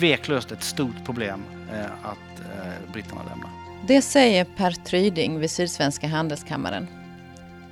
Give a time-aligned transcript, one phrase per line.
[0.00, 1.42] tveklöst ett stort problem
[1.72, 3.50] eh, att eh, britterna lämnar.
[3.86, 6.86] Det säger Per Tryding vid Sydsvenska Handelskammaren.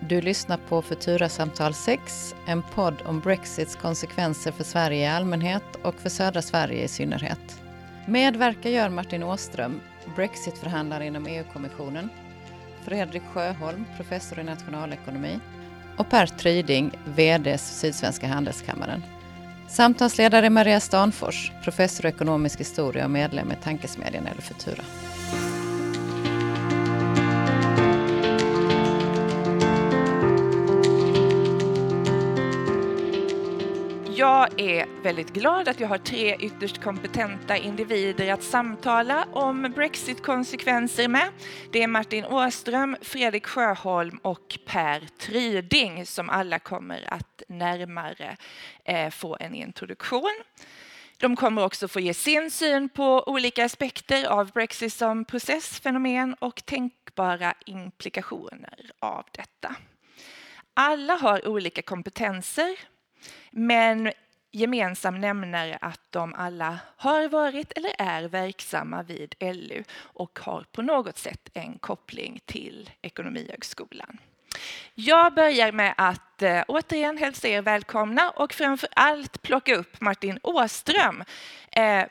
[0.00, 5.94] Du lyssnar på Futura-samtal 6, en podd om Brexits konsekvenser för Sverige i allmänhet och
[5.94, 7.60] för södra Sverige i synnerhet.
[8.06, 9.80] Medverkar gör Martin Åström,
[10.16, 12.08] Brexitförhandlare inom EU-kommissionen,
[12.84, 15.38] Fredrik Sjöholm, professor i nationalekonomi
[15.96, 19.02] och Per Tryding, VD Sydsvenska Handelskammaren.
[19.68, 24.84] Samtalsledare Maria Stanfors, professor i ekonomisk historia och medlem i Tankesmedjan eller Futura.
[34.18, 41.08] Jag är väldigt glad att jag har tre ytterst kompetenta individer att samtala om Brexit-konsekvenser
[41.08, 41.28] med.
[41.72, 48.36] Det är Martin Åström, Fredrik Sjöholm och Per Tryding som alla kommer att närmare
[48.84, 50.42] eh, få en introduktion.
[51.16, 56.66] De kommer också få ge sin syn på olika aspekter av Brexit som processfenomen och
[56.66, 59.74] tänkbara implikationer av detta.
[60.74, 62.76] Alla har olika kompetenser
[63.50, 64.12] men
[64.50, 70.82] gemensam nämnare att de alla har varit eller är verksamma vid LU och har på
[70.82, 74.18] något sätt en koppling till Ekonomihögskolan.
[74.94, 80.38] Jag börjar med att äh, återigen hälsa er välkomna och framför allt plocka upp Martin
[80.42, 81.24] Åström
[81.70, 82.04] äh,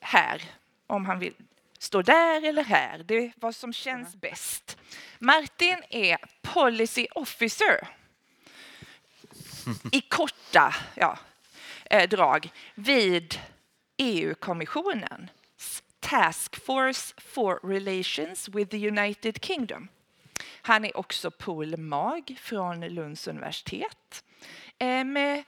[0.00, 0.42] här,
[0.86, 1.34] om han vill
[1.78, 2.98] stå där eller här.
[2.98, 4.78] Det är vad som känns bäst.
[5.18, 7.88] Martin är Policy Officer
[9.92, 11.18] i korta ja,
[11.90, 13.40] eh, drag vid
[13.96, 15.30] EU-kommissionen
[16.00, 19.88] Task Force for Relations with the United Kingdom.
[20.62, 24.24] Han är också polmag från Lunds universitet
[24.78, 25.42] eh, med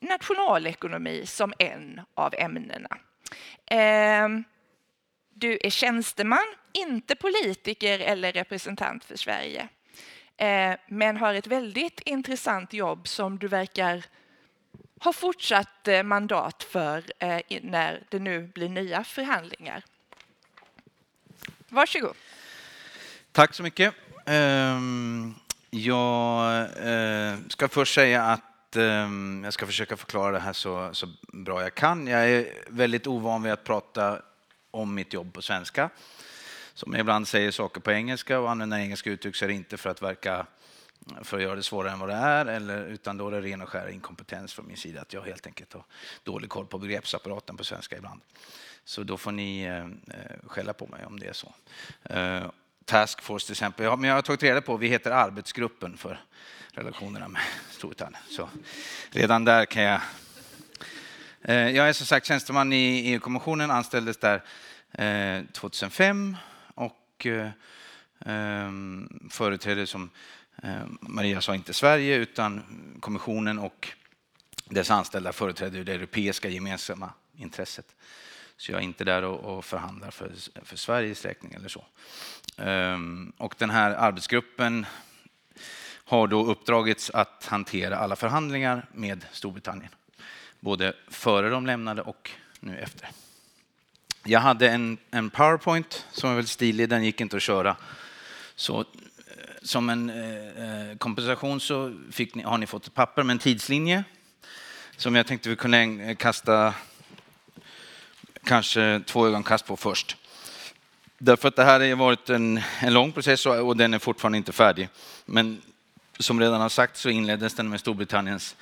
[0.00, 2.98] nationalekonomi som en av ämnena.
[3.66, 4.28] Eh,
[5.34, 9.68] du är tjänsteman, inte politiker eller representant för Sverige.
[10.40, 14.04] Eh, men har ett väldigt intressant jobb som du verkar
[15.00, 19.84] ha fortsatt eh, mandat för eh, när det nu blir nya förhandlingar.
[21.68, 22.14] Varsågod.
[23.32, 23.94] Tack så mycket.
[24.26, 25.34] Ehm,
[25.70, 31.08] jag eh, ska först säga att ehm, jag ska försöka förklara det här så, så
[31.32, 32.06] bra jag kan.
[32.06, 34.22] Jag är väldigt ovan vid att prata
[34.70, 35.90] om mitt jobb på svenska
[36.74, 39.90] som ibland säger saker på engelska och använder engelska uttryck så är det inte för
[39.90, 40.46] att verka
[41.22, 43.62] för att göra det svårare än vad det är, eller, utan då är det ren
[43.62, 45.84] och skär inkompetens från min sida, att jag helt enkelt har
[46.22, 48.20] dålig koll på begreppsapparaten på svenska ibland.
[48.84, 49.86] Så då får ni eh, eh
[50.46, 51.54] skälla på mig om det är så.
[52.02, 52.50] Eh,
[52.84, 56.20] Task Force till exempel, ja, men jag har tagit reda på, vi heter arbetsgruppen för
[56.72, 58.22] relationerna med Storbritannien.
[58.28, 58.48] Så
[59.10, 60.00] redan där kan jag...
[61.42, 64.42] Eh, jag är som sagt tjänsteman i EU-kommissionen, anställdes där
[64.92, 66.36] eh, 2005
[67.20, 67.50] och eh,
[68.20, 70.10] ehm, företräder som
[70.62, 72.62] eh, Maria sa inte Sverige utan
[73.00, 73.88] kommissionen och
[74.64, 77.94] dess anställda företräder det europeiska gemensamma intresset.
[78.56, 80.32] Så jag är inte där och förhandlar för,
[80.64, 81.84] för Sveriges räkning eller så.
[82.56, 84.86] Ehm, och den här arbetsgruppen
[86.04, 89.92] har då uppdragits att hantera alla förhandlingar med Storbritannien.
[90.60, 93.08] Både före de lämnade och nu efter.
[94.24, 97.76] Jag hade en, en Powerpoint som var väldigt stilig, den gick inte att köra.
[98.54, 98.84] Så eh,
[99.62, 101.88] som en eh, eh kompensation så
[102.34, 104.04] ni, har ni fått ett papper med en tidslinje
[104.96, 106.74] som jag tänkte vi kunde eh, kasta
[108.44, 110.16] kanske två ögonkast på först.
[111.18, 114.38] Därför att det här har varit en, en lång process och, och den är fortfarande
[114.38, 114.88] inte färdig.
[115.26, 115.62] Men
[116.18, 118.56] som redan har sagt så inleddes den med Storbritanniens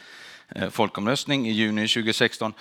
[0.49, 2.53] eh, folkomröstning i juni 2016.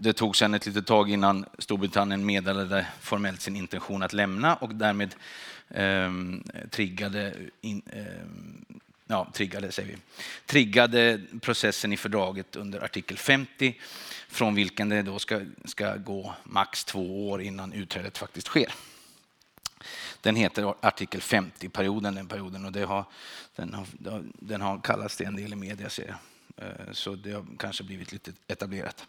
[0.00, 4.74] Det tog sedan ett litet tag innan Storbritannien meddelade formellt sin intention att lämna och
[4.74, 5.14] därmed
[5.68, 6.12] eh,
[6.70, 8.04] triggade, in, eh,
[9.06, 9.96] ja, triggade, säger vi,
[10.46, 13.74] triggade processen i fördraget under artikel 50
[14.28, 18.72] från vilken det då ska, ska gå max två år innan utträdet faktiskt sker.
[20.20, 23.04] Den heter artikel 50-perioden, den perioden, och det har,
[23.56, 23.86] den, har,
[24.32, 26.16] den har kallats det en del i media, ser jag.
[26.58, 29.06] Eh, så det har kanske blivit lite etablerat.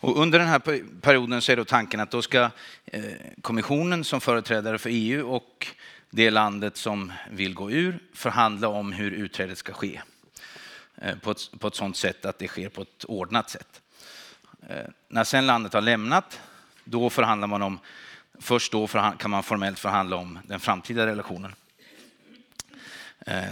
[0.00, 0.58] Och under den här
[1.00, 2.50] perioden så är då tanken att då ska
[2.84, 3.02] eh,
[3.42, 5.66] kommissionen som företrädare för EU och
[6.10, 10.00] det landet som vill gå ur förhandla om hur utträdet ska ske
[10.96, 13.80] eh, på ett, på ett sådant sätt att det sker på ett ordnat sätt.
[15.08, 16.40] När sen landet har lämnat,
[16.84, 17.78] då förhandlar man om,
[18.38, 18.86] först då
[19.18, 21.54] kan man formellt förhandla om den framtida relationen.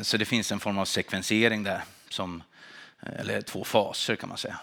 [0.03, 2.43] Så det finns en form av sekvensering där som
[3.03, 4.61] eller två faser kan man säga.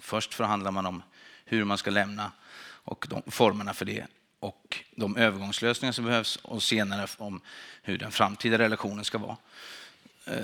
[0.00, 1.02] Först förhandlar man om
[1.44, 2.32] hur man ska lämna
[2.62, 4.06] och de, formerna för det
[4.40, 7.40] och de övergångslösningar som behövs och senare om
[7.82, 9.36] hur den framtida relationen ska vara.
[10.24, 10.34] Eh,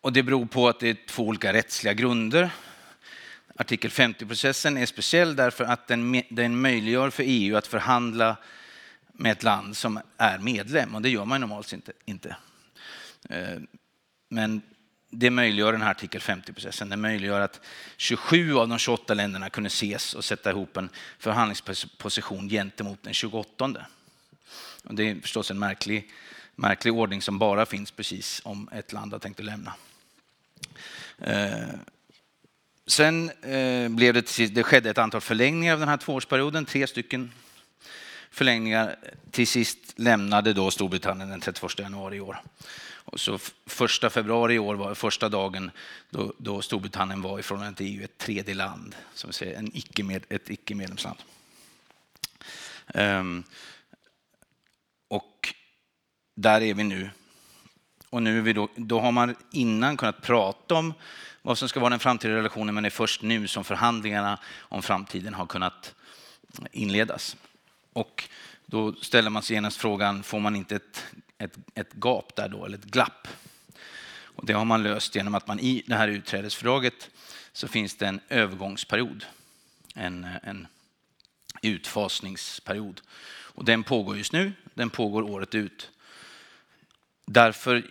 [0.00, 2.50] och det beror på att det är två olika rättsliga grunder.
[3.56, 8.36] Artikel 50-processen är speciell därför att den, den möjliggör för EU att förhandla
[9.12, 11.92] med ett land som är medlem och det gör man normalt inte.
[12.04, 12.36] inte.
[14.28, 14.62] Men
[15.18, 16.88] det möjliggör den här artikel 50-processen.
[16.88, 17.60] Det möjliggör att
[17.96, 23.86] 27 av de 28 länderna kunde ses och sätta ihop en förhandlingsposition gentemot den 28.
[24.84, 26.10] Och det är förstås en märklig,
[26.54, 29.74] märklig ordning som bara finns precis om ett land har tänkt att lämna.
[31.18, 31.68] Eh,
[32.86, 37.32] sen eh, blev det, det skedde ett antal förlängningar av den här tvåårsperioden, tre stycken
[38.30, 38.96] förlängningar.
[39.30, 42.40] Till sist lämnade då Storbritannien den 31 januari i år.
[43.06, 45.70] Och så första februari i år var första dagen
[46.10, 50.02] då, då Storbritannien var i förhållande till EU ett tredje land, som säger, en icke
[50.02, 51.18] med, ett icke-medlemsland.
[52.94, 53.44] Um, ehm,
[55.08, 55.54] och
[56.34, 57.10] där är vi nu.
[58.10, 60.94] Och nu är vi då, då har man innan kunnat prata om
[61.42, 64.82] vad som ska vara den framtida relationen, men det är först nu som förhandlingarna om
[64.82, 65.94] framtiden har kunnat
[66.72, 67.36] inledas.
[67.92, 68.28] Och
[68.66, 71.04] då ställer man sig genast frågan, får man inte ett,
[71.38, 73.28] ett, ett gap där då, eller ett glapp?
[74.36, 77.10] Och det har man löst genom att man i det här utträdesfördraget
[77.52, 79.24] så finns det en övergångsperiod,
[79.94, 80.66] en, en
[81.62, 83.00] utfasningsperiod.
[83.28, 85.90] Och den pågår just nu, den pågår året ut.
[87.26, 87.90] Därför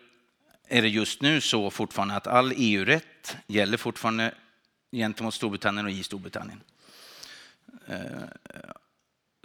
[0.68, 4.34] är det just nu så fortfarande att all EU-rätt gäller fortfarande
[4.92, 6.62] gentemot Storbritannien och i Storbritannien.
[7.88, 8.24] Eh,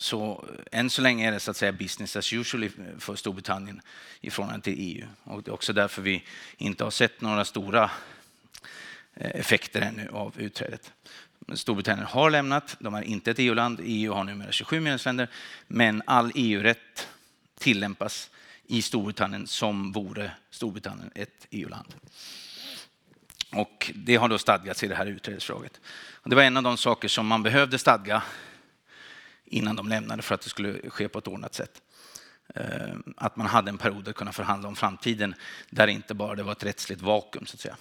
[0.00, 2.68] så eh, än så länge är det så att säga business as usual
[2.98, 3.80] för Storbritannien
[4.20, 5.06] i förhållande till EU.
[5.24, 6.24] Och det är också därför vi
[6.56, 7.90] inte har sett några stora
[9.14, 10.92] eh, effekter ännu av utträdet.
[11.54, 15.28] Storbritannien har lämnat, de är inte ett EU-land, EU har numera 27 medlemsländer,
[15.66, 17.08] men all EU-rätt
[17.58, 18.30] tillämpas
[18.66, 21.94] i Storbritannien som vore Storbritannien ett EU-land.
[23.52, 25.80] Och det har då stadgats i det här utträdesfördraget.
[26.24, 28.22] Det var en av de saker som man behövde stadga
[29.50, 31.82] innan de lämnade för att det skulle ske på ett ordnat sätt.
[32.54, 35.34] Eh, att man hade en period att kunna förhandla om framtiden
[35.70, 37.46] där inte bara det var ett rättsligt vakuum.
[37.46, 37.76] så att säga.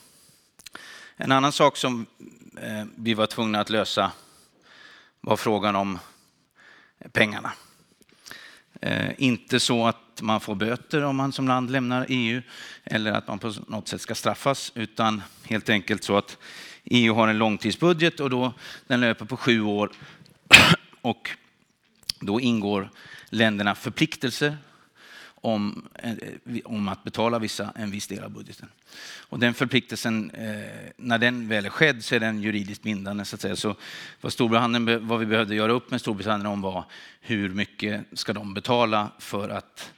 [1.16, 2.06] En annan sak som
[2.62, 4.12] eh, vi var tvungna att lösa
[5.22, 6.00] var frågan om
[7.12, 7.54] pengarna.
[8.82, 12.42] Eh, inte så att man får böter om man som land lämnar EU
[12.84, 16.38] eller att man på något sätt ska straffas utan helt enkelt så att
[16.84, 18.54] EU har en långtidsbudget och då
[18.88, 19.92] den löper på sju år
[21.02, 21.30] och
[22.20, 22.90] då ingår
[23.30, 24.58] länderna förpliktelser
[25.42, 26.14] om, eh,
[26.66, 28.70] om att betala vissa, en viss del av budgeten.
[29.20, 33.26] Och den förpliktelsen, eh, när den väl är skedd så är den juridiskt bindande.
[33.26, 33.56] Så, att säga.
[33.56, 33.76] så
[34.22, 36.86] vad, Storbritannien, vad vi behövde göra upp med Storbritannien om var
[37.22, 39.92] hur mycket ska de betala för att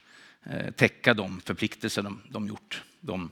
[0.44, 2.82] eh, täcka de förpliktelser de, de gjort.
[3.00, 3.30] De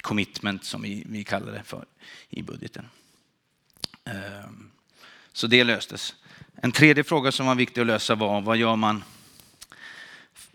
[0.00, 1.84] commitment som vi, vi kallar det för
[2.28, 2.88] i budgeten.
[4.04, 4.50] Eh,
[5.32, 6.14] så det löstes.
[6.62, 9.04] En tredje fråga som var viktig att lösa var vad gör man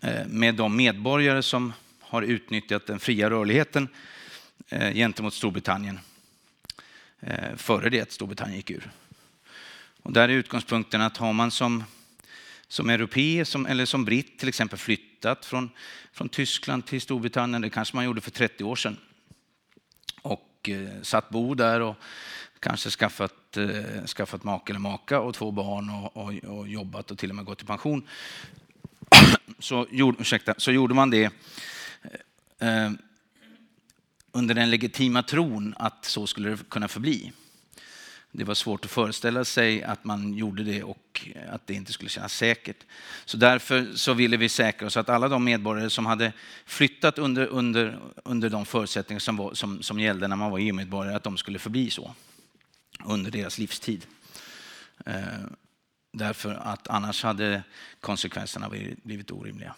[0.02, 3.88] eh, med de medborgare som har utnyttjat den fria rörligheten
[4.70, 6.00] eh, gentemot Storbritannien
[7.20, 8.92] eh, före det att Storbritannien gick ur.
[10.04, 11.84] Och där är utgångspunkten att har man som,
[12.68, 15.70] som europé som, eller som britt till exempel flyttat från,
[16.14, 18.98] från Tyskland till Storbritannien, det kanske man gjorde för 30 år sedan,
[20.22, 21.96] och eh, satt bo där och
[22.62, 27.18] kanske skaffat, eh, skaffat make eller maka och två barn och, och, och, jobbat och
[27.18, 28.08] till och med gått i pension.
[29.60, 31.32] Så, gjorde, ursäkta, så gjorde man det
[32.60, 32.92] eh, eh,
[34.32, 37.32] under den legitima tron att så skulle det kunna förbli.
[38.32, 42.10] Det var svårt att föreställa sig att man gjorde det och att det inte skulle
[42.10, 42.78] kännas säkert.
[43.26, 46.34] Så därför så ville vi säkra oss att alla de medborgare som hade
[46.66, 51.16] flyttat under, under, under de förutsättningar som, var, som, som gällde när man var EU-medborgare,
[51.16, 52.16] att de skulle förbli så
[53.06, 54.06] under deras livstid.
[55.06, 55.16] Eh,
[56.12, 57.64] därför att annars hade
[58.00, 58.70] konsekvenserna
[59.04, 59.76] blivit orimliga.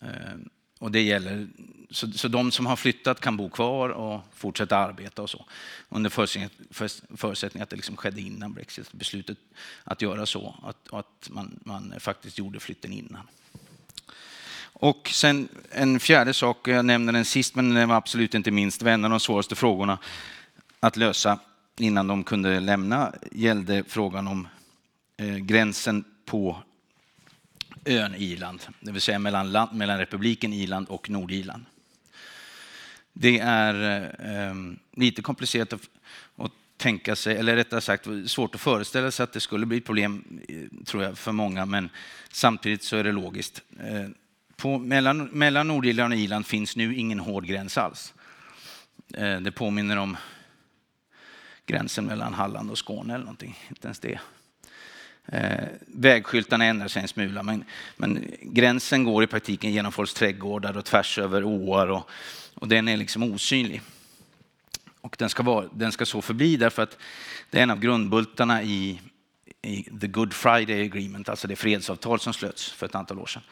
[0.00, 0.34] Eh,
[0.78, 1.48] och det gäller,
[1.90, 5.44] så, så de som har flyttat kan bo kvar och fortsätta arbeta och så.
[5.88, 6.68] Under förutsättning,
[7.16, 9.38] förutsättning att det liksom skedde innan Brexit, beslutet
[9.84, 10.54] att göra så.
[10.62, 13.28] Att, att man, man faktiskt gjorde flytten innan.
[14.72, 18.82] Och sen en fjärde sak, jag nämner den sist men den var absolut inte minst,
[18.82, 19.98] var en av de svåraste frågorna
[20.80, 21.38] att lösa
[21.82, 24.48] innan de kunde lämna gällde frågan om
[25.16, 26.62] eh, gränsen på
[27.84, 31.64] ön Irland, det vill säga mellan, land, mellan republiken Irland och Nordirland.
[33.12, 34.02] Det är
[34.48, 34.54] eh,
[34.96, 35.88] lite komplicerat att,
[36.36, 39.84] att tänka sig, eller rättare sagt svårt att föreställa sig att det skulle bli ett
[39.84, 41.90] problem, eh, tror jag, för många, men
[42.32, 43.62] samtidigt så är det logiskt.
[43.80, 44.08] Eh,
[44.56, 48.14] på, mellan, mellan Nordirland och Irland finns nu ingen hård gräns alls.
[49.42, 50.16] Det påminner om
[51.70, 54.20] gränsen mellan Halland och Skåne eller någonting, inte ens det.
[55.26, 57.64] Eh, vägskyltarna ändrar sig en smula, men,
[57.96, 62.10] men, gränsen går i praktiken genom folks trädgårdar och tvärs över åar och,
[62.54, 63.82] och den är liksom osynlig.
[65.00, 66.98] Och den ska, vara, den ska så förbli därför att
[67.50, 69.00] det är en av grundbultarna i,
[69.62, 73.42] i The Good Friday Agreement, alltså det fredsavtal som slöts för ett antal år sedan.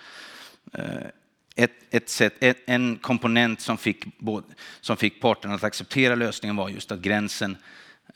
[0.72, 1.08] Eh,
[1.56, 4.04] ett, ett sätt, ett, en komponent som fick,
[4.80, 7.56] som fick parterna att acceptera lösningen var just att gränsen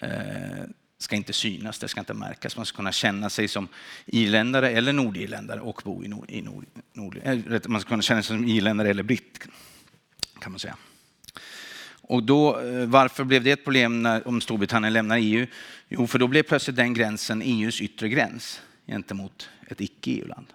[0.02, 0.64] Eh,
[0.98, 2.56] ska inte synas, det ska inte märkas.
[2.56, 3.68] Man ska kunna känna sig som
[4.06, 7.20] irländare eller nordirländare och bo i nord, i nord, nord
[7.66, 9.38] Man ska kunna känna sig som irländare eller britt,
[10.40, 10.76] kan man säga.
[12.02, 15.46] Och då, eh, varför blev det ett problem när, om Storbritannien lämnar EU?
[15.88, 20.46] Jo, för då blev plötsligt den gränsen EUs yttre gräns gentemot ett icke-EU-land.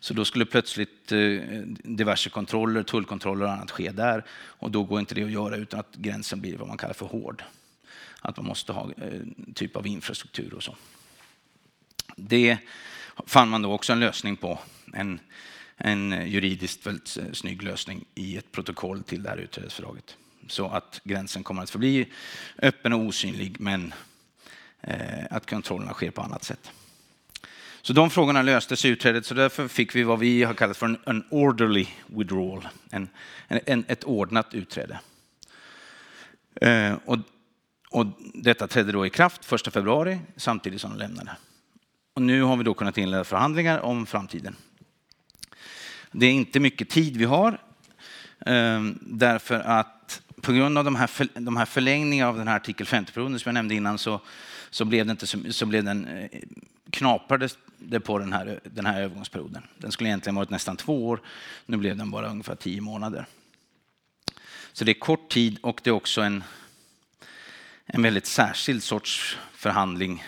[0.00, 1.18] Så då skulle plötsligt eh,
[1.84, 4.24] diverse kontroller, tullkontroller och annat ske där.
[4.30, 7.06] Och då går inte det att göra utan att gränsen blir vad man kallar för
[7.06, 7.42] hård
[8.22, 10.76] att man måste ha en eh, typ av infrastruktur och så.
[12.16, 12.58] Det
[13.26, 14.58] fann man då också en lösning på,
[14.92, 15.20] en,
[15.76, 20.16] en juridiskt väldigt snygg lösning i ett protokoll till det här utträdesfördraget.
[20.46, 22.06] Så att gränsen kommer att förbli
[22.58, 23.94] öppen och osynlig, men
[24.80, 26.70] eh, att kontrollerna sker på annat sätt.
[27.82, 30.86] Så de frågorna löstes i utträdet, så därför fick vi vad vi har kallat för
[30.86, 33.08] en, en orderly withdrawal, en,
[33.48, 35.00] en, ett ordnat utträde.
[36.60, 37.18] Eh, och
[37.92, 41.30] och detta trädde då i kraft 1 februari samtidigt som de lämnade.
[42.14, 44.56] Och nu har vi då kunnat inleda förhandlingar om framtiden.
[46.12, 47.58] Det är inte mycket tid vi har
[48.46, 52.56] ehm, därför att på grund av de här, för, de här förlängningarna av den här
[52.56, 54.20] artikel 50-perioden som jag nämnde innan så,
[54.70, 56.40] så blev det inte så, så blev den eh,
[56.90, 59.62] knaprades det på den här, den här övergångsperioden.
[59.78, 61.20] Den skulle egentligen varit nästan två år.
[61.66, 63.26] Nu blev den bara ungefär tio månader.
[64.72, 66.44] Så det är kort tid och det är också en
[67.86, 70.24] en väldigt särskild sorts förhandling.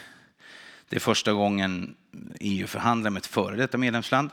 [0.88, 1.94] Det är första gången
[2.40, 4.30] EU förhandlar med ett före detta medlemsland.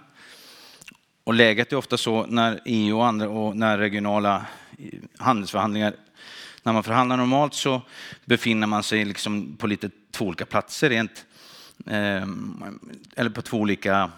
[1.23, 4.45] Och läget är ofta så när EU och, andra, och när regionala
[4.77, 5.95] eh, handelsförhandlingar
[6.63, 7.81] när man förhandlar normalt så
[8.25, 11.25] befinner man sig liksom på lite två olika platser rent,
[11.85, 12.27] eh,
[13.15, 14.11] eller på två olika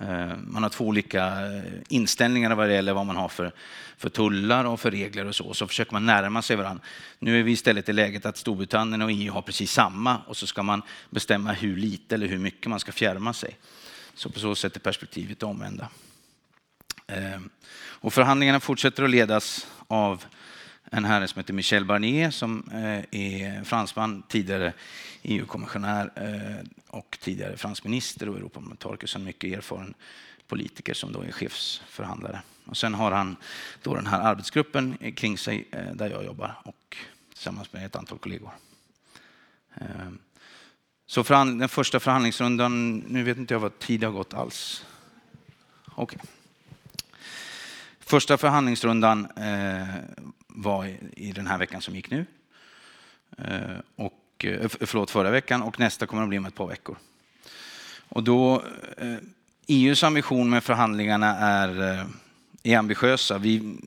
[0.00, 3.52] Eh, man har två olika eh, inställningar vad det gäller vad man har för,
[3.96, 5.54] för tullar och för regler och så.
[5.54, 6.84] Så försöker man närma sig varandra.
[7.18, 10.46] Nu är vi istället i läget att Storbritannien och EU har precis samma och så
[10.46, 13.56] ska man bestämma hur lite eller hur mycket man ska fjärma sig.
[14.14, 15.88] Så på så sätt är perspektivet omvända.
[17.06, 17.40] Eh,
[17.76, 20.24] och förhandlingarna fortsätter att ledas av
[20.90, 24.72] en herre som heter Michel Barnier som eh, är fransman, tidigare
[25.22, 29.94] EU-kommissionär eh, och tidigare fransk minister och Europaparlamentariker, så en mycket erfaren
[30.46, 32.42] politiker som då är chefsförhandlare.
[32.64, 33.36] Och sen har han
[33.82, 36.96] då den här arbetsgruppen kring sig eh, där jag jobbar och
[37.34, 38.50] tillsammans med ett antal kollegor.
[41.06, 44.86] Så den första förhandlingsrundan, nu vet inte jag vad tid har gått alls.
[45.94, 46.18] Okay.
[48.00, 49.28] Första förhandlingsrundan
[50.58, 52.26] var i den här veckan som gick nu.
[53.38, 56.96] Eh, och eh, förlåt, förra veckan och nästa kommer att bli om ett par veckor.
[58.08, 58.62] Och då,
[58.96, 59.16] eh,
[59.66, 62.06] EUs ambition med förhandlingarna är,
[62.62, 63.38] är ambitiösa.
[63.38, 63.78] Vi,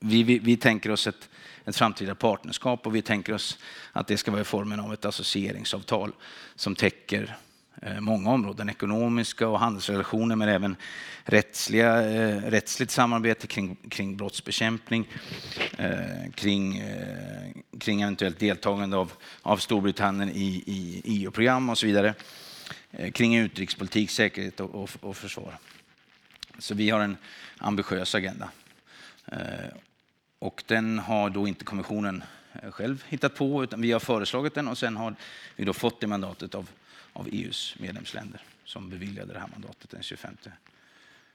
[0.00, 1.28] vi, vi, vi tänker oss ett,
[1.64, 3.58] ett framtida partnerskap och vi tänker oss
[3.92, 6.12] att det ska vara i formen av ett associeringsavtal
[6.54, 7.36] som täcker
[7.82, 10.76] Eh, många områden, ekonomiska och handelsrelationer men även
[11.24, 15.08] rättsliga, eh, rättsligt samarbete kring, kring brottsbekämpning,
[15.78, 16.82] eh, kring,
[17.80, 22.14] kring eventuellt deltagande av, av Storbritannien i, i EU-program och så vidare,
[23.12, 25.58] kring utrikespolitik, säkerhet och, och, och försvar.
[26.58, 27.16] Så vi har en
[27.58, 28.50] ambitiös agenda.
[30.38, 32.24] Och den har då inte kommissionen
[32.70, 35.14] själv hittat på, utan vi har föreslagit den och sen har
[35.56, 36.68] vi då fått det mandatet av
[37.16, 40.36] av EUs medlemsländer som beviljade det här mandatet den 25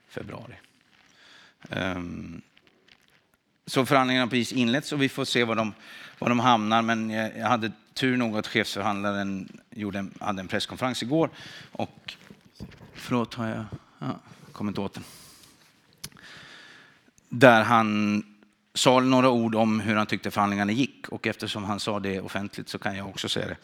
[0.08, 0.54] februari.
[1.70, 2.42] Ehm,
[3.66, 5.74] så förhandlingarna har precis inletts och vi får se var de,
[6.18, 6.82] var de hamnar.
[6.82, 11.30] Men jag, jag hade tur nog att chefsförhandlaren gjorde en, hade en presskonferens igår.
[11.72, 12.14] Och,
[12.94, 13.64] förlåt, har jag
[13.98, 14.20] ja,
[14.52, 15.04] kommit åt den?
[17.28, 18.22] Där han
[18.74, 21.08] sa några ord om hur han tyckte förhandlingarna gick.
[21.08, 23.56] Och eftersom han sa det offentligt så kan jag också säga det.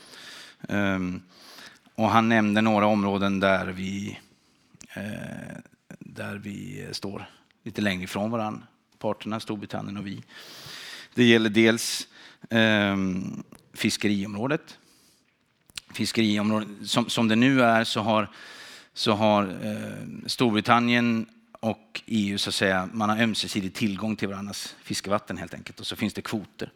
[0.75, 1.23] Ehm,
[1.99, 4.19] och han nämnde några områden där vi,
[4.95, 5.03] eh,
[5.99, 7.25] där vi står
[7.63, 8.63] lite längre ifrån varandra,
[8.99, 10.23] parterna, Storbritannien och vi.
[11.15, 12.09] Det gäller dels
[12.51, 13.43] ehm,
[13.75, 14.79] fiskeriområdet.
[15.91, 18.31] Fiskeriområdet, som, som det nu är så har,
[18.93, 21.27] så har eh, Storbritannien
[21.61, 25.87] och EU så att säga, man har ömsesidig tillgång till varandras fiskevatten helt enkelt och
[25.87, 26.73] så finns det kvoter.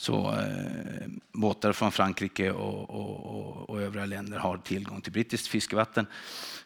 [0.00, 5.46] Så eh, båtar från Frankrike och, och, och, och, övriga länder har tillgång till brittiskt
[5.46, 6.06] fiskevatten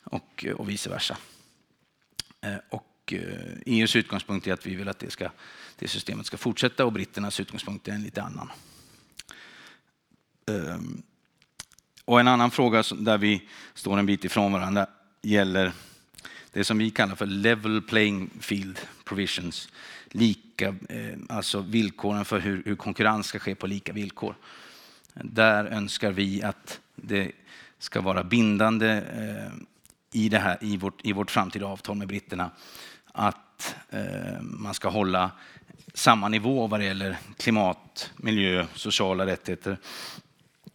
[0.04, 1.16] och, och vice versa.
[2.40, 5.30] Eh, och eh, EUs utgångspunkt är att vi vill att det, ska,
[5.78, 8.50] det systemet ska fortsätta och britternas utgångspunkt är en lite annan.
[10.48, 10.78] Eh,
[12.04, 14.86] och en annan fråga där vi står en bit ifrån varandra
[15.22, 15.72] gäller
[16.50, 19.68] det som vi kallar för level playing field provisions.
[20.12, 24.34] Lika, eh, alltså villkoren för hur, hur konkurrens ska ske på lika villkor.
[25.14, 27.32] Där önskar vi att det
[27.78, 29.52] ska vara bindande eh,
[30.12, 32.50] i, det här, i, vårt, i vårt framtida avtal med britterna
[33.12, 35.30] att eh, man ska hålla
[35.94, 39.78] samma nivå vad det gäller klimat, miljö, sociala rättigheter,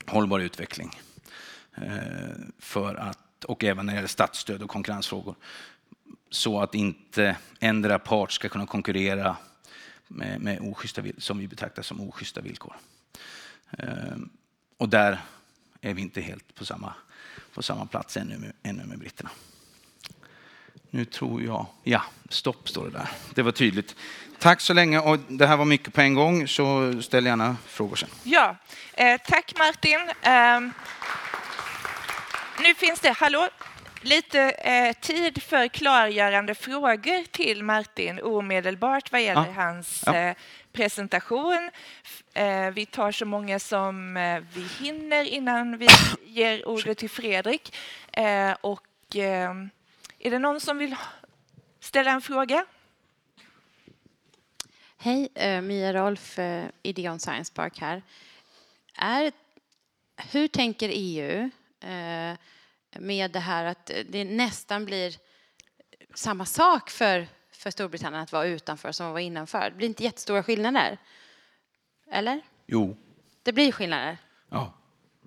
[0.06, 1.02] hållbar utveckling.
[2.60, 5.36] För att och även när det gäller statsstöd och konkurrensfrågor.
[6.30, 9.36] Så att inte ändra part ska kunna konkurrera
[10.08, 12.76] med, med oschyssta, som vi betraktar som oschyssta villkor.
[13.78, 14.30] Ehm,
[14.78, 15.22] och där
[15.82, 16.94] är vi inte helt på samma,
[17.54, 19.30] på samma plats ännu med, ännu med britterna.
[20.90, 23.10] Nu tror jag, ja, stopp står det där.
[23.36, 23.96] Det var tydligt.
[24.40, 27.96] Tack så länge och det här var mycket på en gång så ställ gärna frågor
[27.96, 28.10] sen.
[28.24, 28.56] Ja,
[28.94, 30.00] eh, tack Martin.
[30.22, 30.60] Eh,
[32.64, 33.50] nu finns det, hallå,
[34.02, 39.52] lite eh, tid för klargörande frågor till Martin omedelbart vad gäller ja.
[39.52, 40.16] hans ja.
[40.16, 40.36] Eh,
[40.72, 41.70] presentation.
[42.34, 45.88] Eh, vi tar så många som eh, vi hinner innan vi
[46.26, 47.76] ger ordet till Fredrik.
[48.12, 49.52] Eh, och, eh,
[50.20, 50.96] är det någon som vill
[51.80, 52.66] ställa en fråga?
[54.98, 55.30] Hej,
[55.62, 56.40] Mia Rolf,
[56.84, 58.02] Ideon Science Park här.
[58.98, 59.32] Är,
[60.32, 61.50] hur tänker EU
[62.96, 65.16] med det här att det nästan blir
[66.14, 69.70] samma sak för, för Storbritannien att vara utanför som att vara innanför.
[69.70, 70.98] Det blir inte jättestora skillnader.
[72.12, 72.42] Eller?
[72.66, 72.98] Jo.
[73.44, 74.18] Det blir skillnader?
[74.50, 74.74] Ja,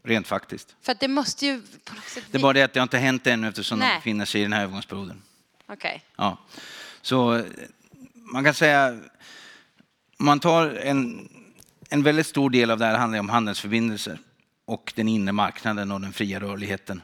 [0.05, 0.77] rent faktiskt.
[0.81, 2.25] För det måste ju på något sätt...
[2.31, 3.89] Det är bara det att det har inte hänt ännu eftersom Nej.
[3.89, 5.23] de befinner sig i den här övergångsperioden.
[5.67, 5.75] Okej.
[5.75, 6.01] Okay.
[6.17, 6.39] Ja.
[7.03, 7.45] Så
[8.15, 9.01] man kan säga,
[10.19, 11.29] man tar en,
[11.91, 14.19] en väldigt stor del av det här handlar om handelsförbindelser
[14.65, 17.03] och den inre marknaden och den fria rörligheten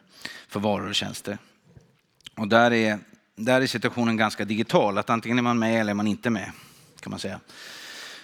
[0.48, 1.38] för varor och tjänster.
[2.34, 2.98] Och där är,
[3.36, 6.52] där är situationen ganska digital, att antingen är man med eller är man inte med,
[7.00, 7.40] kan man säga,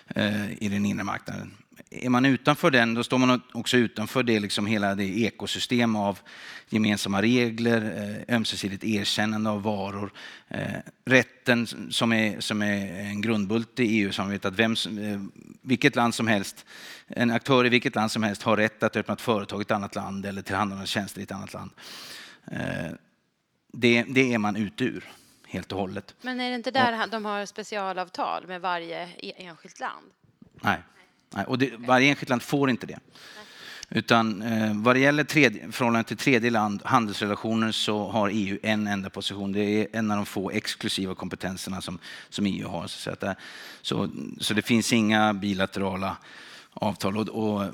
[0.08, 1.54] eh, i den inre marknaden.
[1.92, 6.18] Är man utanför den, då står man också utanför det, liksom hela det ekosystem av
[6.68, 7.82] gemensamma regler,
[8.28, 10.12] eh, ömsesidigt erkännande av varor,
[10.48, 10.60] eh,
[11.04, 14.76] rätten som är, som är en grundbult i EU-samarbetet, att vem,
[15.62, 16.66] vilket land som helst,
[17.06, 19.70] en aktör i vilket land som helst har rätt att öppna ett företag i ett
[19.70, 21.70] annat land eller tillhandahålla tjänster i ett annat land.
[22.46, 22.92] Eh,
[23.72, 25.04] det, det är man ute ur
[25.46, 26.14] helt och hållet.
[26.20, 30.06] Men är det inte där de har specialavtal med varje e- enskilt land?
[30.62, 30.78] Nej
[31.46, 32.98] och det, varje enskilt land får inte det.
[33.94, 38.86] Utan eh, vad det gäller tredje, förhållande till tredje land, handelsrelationer, så har EU en
[38.86, 39.52] enda position.
[39.52, 42.86] Det är en av de få exklusiva kompetenserna som, som EU har.
[42.86, 43.36] Så, att det,
[43.82, 46.16] så, så det finns inga bilaterala
[46.72, 47.16] avtal.
[47.16, 47.70] Och, och eh,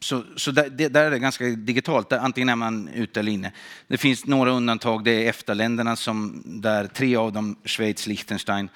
[0.00, 3.32] så, så där, det, där, är det ganska digitalt, där, antingen är man ute eller
[3.32, 3.52] inne.
[3.88, 8.70] Det finns några undantag, det är EFTA-länderna som där tre av dem, Schweiz, Liechtenstein eh,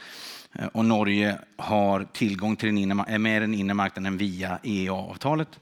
[0.52, 5.60] Eh, och Norge har tillgång till den inre, är med den inre marknaden via EEA-avtalet.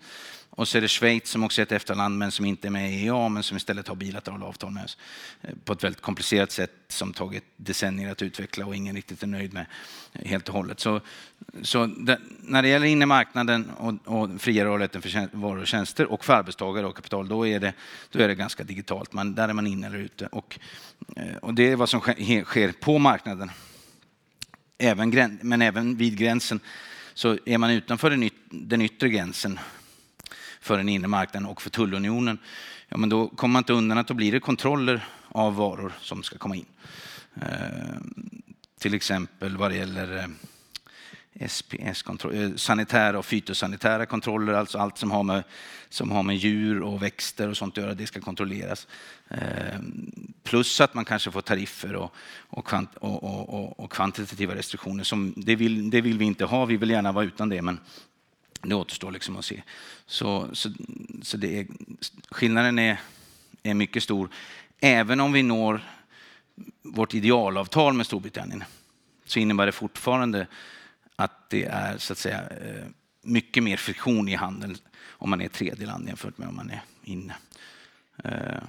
[0.59, 2.93] Och så är det Schweiz som också är ett efterland men som inte är med
[2.93, 4.99] i EEA men som istället har bilaterala avtal med oss
[5.43, 9.27] eh, på ett väldigt komplicerat sätt som tagit decennier att utveckla och ingen riktigt är
[9.27, 9.67] nöjd med
[10.13, 10.81] eh, helt och hållet.
[10.81, 11.01] Så,
[11.63, 16.13] så det, när det gäller inre marknaden och, och fria rörligheten för varor och tjänster
[16.13, 17.73] och för arbetstagare och kapital, då är det,
[18.11, 19.13] då är det ganska digitalt.
[19.13, 20.27] Man, där är man inne eller ute.
[20.27, 20.59] Och,
[21.43, 23.51] och det är vad som sker, sker på marknaden.
[24.79, 26.61] Även, men även vid gränsen
[27.15, 29.59] så är man utanför den, yt, den yttre gränsen
[30.61, 32.39] för den inre marknaden och för tullunionen,
[32.89, 36.23] ja, men då kommer man inte undan att då blir det kontroller av varor som
[36.23, 36.67] ska komma in.
[37.43, 38.01] Eh,
[38.79, 40.27] till exempel vad det gäller eh,
[41.41, 45.45] SPS, eh, sanitära och fytosanitära kontroller, alltså allt som har, med,
[45.89, 48.87] som har med djur och växter och sånt att göra, det ska kontrolleras.
[49.29, 49.79] Eh,
[50.43, 55.05] plus att man kanske får tariffer och, och, kvant, och, och, och kvantitativa restriktioner.
[55.05, 57.81] Som, det, vill, det vill vi inte ha, vi vill gärna vara utan det, men
[58.63, 59.63] det återstår liksom att se.
[60.07, 60.71] Så, så,
[61.23, 61.67] så det är,
[62.31, 63.01] skillnaden är,
[63.63, 64.29] är mycket stor.
[64.81, 65.81] Även om vi når
[66.83, 68.65] vårt idealavtal med Storbritannien
[69.27, 70.47] så innebär det fortfarande
[71.19, 72.85] att det är så att säga, eh,
[73.23, 74.77] mycket mer friktion i handeln
[75.09, 77.35] om man är tredje land jämfört med om man är inne.
[78.25, 78.63] Eh,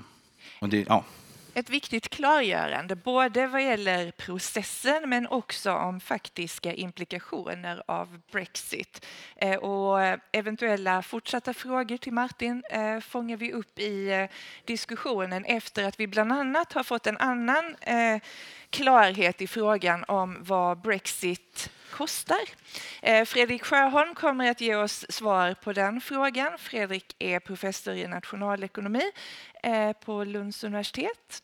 [0.59, 1.05] och det, ja,
[1.53, 9.05] ett viktigt klargörande, både vad gäller processen men också om faktiska implikationer av Brexit.
[9.35, 9.99] Eh, och
[10.31, 12.63] eventuella fortsatta frågor till Martin
[13.01, 14.27] fångar vi upp i
[14.65, 17.75] diskussionen efter att vi bland annat har fått en annan
[18.69, 22.49] klarhet i frågan om vad Brexit kostar.
[23.01, 26.57] Eh, Fredrik Sjöholm kommer att ge oss svar på den frågan.
[26.57, 29.11] Fredrik är professor i nationalekonomi
[29.63, 31.43] eh, på Lunds universitet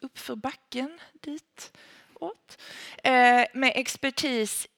[0.00, 1.72] uppför backen dit
[2.14, 2.62] åt.
[3.02, 4.68] Eh, med expertis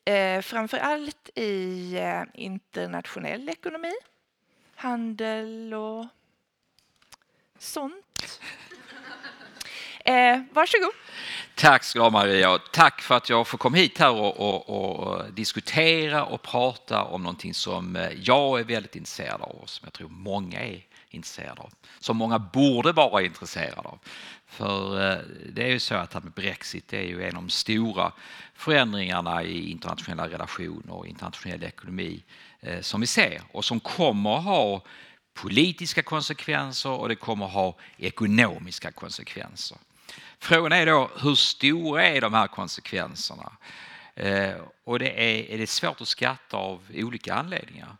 [0.42, 1.98] framför allt i
[2.34, 3.92] internationell ekonomi,
[4.74, 6.06] handel och
[7.58, 8.40] sånt.
[10.08, 10.90] Eh, varsågod.
[11.54, 14.68] Tack ska du ha Maria tack för att jag får komma hit här och, och,
[14.68, 19.68] och, eh, diskutera och prata om någonting som eh, jag är väldigt intresserad av och
[19.68, 21.72] som jag tror många är intresserade av.
[21.98, 23.98] Som många borde vara intresserade av.
[24.46, 25.18] För eh,
[25.52, 28.12] det är ju så att med Brexit är ju en av de stora
[28.54, 32.24] förändringarna i internationella relationer och internationell ekonomi
[32.60, 34.82] eh, som vi ser och som kommer att ha
[35.34, 39.78] politiska konsekvenser och det kommer att ha ekonomiska konsekvenser.
[40.38, 43.52] Frågan är då hur stora är de här konsekvenserna?
[44.14, 47.96] Eh, och det är, är det svårt att skatta av olika anledningar.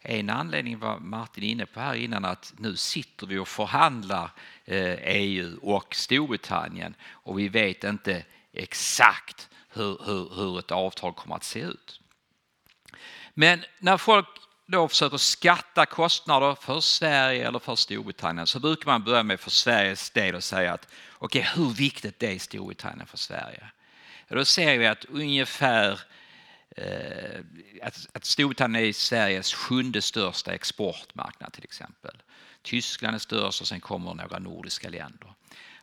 [0.00, 4.30] En anledning var Martin inne på här innan att nu sitter vi och förhandlar
[4.64, 11.36] eh, EU och Storbritannien och vi vet inte exakt hur, hur, hur ett avtal kommer
[11.36, 12.00] att se ut.
[13.34, 14.26] Men när folk
[14.70, 19.50] då försöker skatta kostnader för Sverige eller för Storbritannien så brukar man börja med för
[19.50, 23.70] Sveriges del och säga att okej, okay, hur viktigt är Storbritannien för Sverige?
[24.28, 26.00] Då ser vi att ungefär
[26.76, 27.40] eh,
[27.82, 32.16] att, att Storbritannien är Sveriges sjunde största exportmarknad till exempel.
[32.62, 35.34] Tyskland är störst och sen kommer några nordiska länder.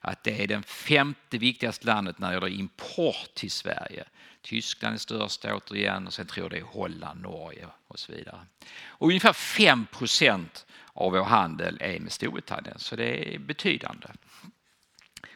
[0.01, 4.05] Att det är det femte viktigaste landet när det gäller import till Sverige.
[4.47, 8.39] Tyskland är störst återigen och sen tror jag det är Holland, Norge och så vidare.
[8.87, 9.85] Och ungefär 5
[10.93, 14.07] av vår handel är med Storbritannien så det är betydande.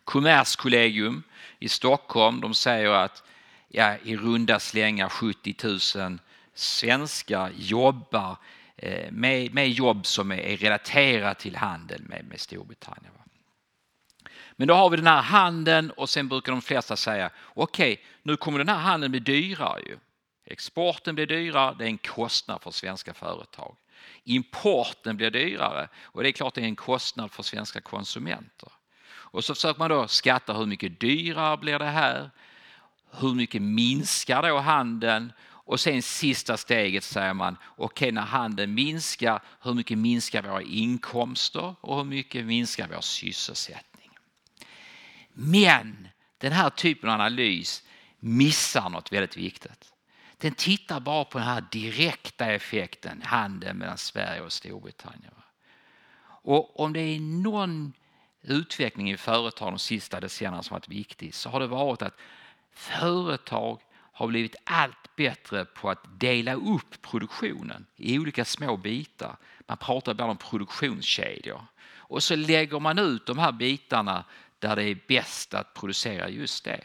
[0.03, 1.23] Kommerskollegium
[1.59, 3.23] i Stockholm de säger att
[3.67, 5.55] ja, i runda slängar 70
[5.97, 6.19] 000
[6.53, 8.37] svenskar jobbar
[8.75, 13.20] eh, med, med jobb som är relaterat till handel med, med Storbritannien.
[14.61, 18.05] Men då har vi den här handeln och sen brukar de flesta säga okej, okay,
[18.23, 19.97] nu kommer den här handeln bli dyrare ju.
[20.45, 23.75] Exporten blir dyrare, det är en kostnad för svenska företag.
[24.23, 28.71] Importen blir dyrare och det är klart det är en kostnad för svenska konsumenter.
[29.05, 32.29] Och så försöker man då skatta hur mycket dyrare blir det här?
[33.11, 38.73] Hur mycket minskar då handeln och sen sista steget säger man, okej okay, när handeln
[38.73, 43.90] minskar, hur mycket minskar våra inkomster och hur mycket minskar vår sysselsättning?
[45.33, 47.83] Men den här typen av analys
[48.19, 49.93] missar något väldigt viktigt.
[50.37, 55.33] Den tittar bara på den här direkta effekten, handeln mellan Sverige och Storbritannien.
[56.43, 57.93] Och om det är någon
[58.41, 62.17] utveckling i företag de sista decennierna som varit viktig så har det varit att
[62.73, 69.37] företag har blivit allt bättre på att dela upp produktionen i olika små bitar.
[69.67, 71.65] Man pratar ibland om produktionskedjor.
[71.95, 74.23] Och så lägger man ut de här bitarna
[74.61, 76.83] där det är bäst att producera just det.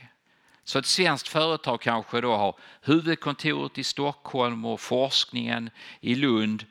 [0.64, 6.66] Så ett svenskt företag kanske då har huvudkontoret i Stockholm och forskningen i Lund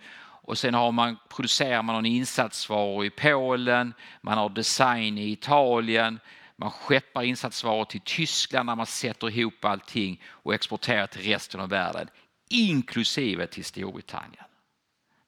[0.47, 6.19] och sen har man, producerar man någon insatsvaror i Polen, man har design i Italien,
[6.55, 11.69] man skeppar insatsvaror till Tyskland när man sätter ihop allting och exporterar till resten av
[11.69, 12.07] världen,
[12.49, 14.44] inklusive till Storbritannien.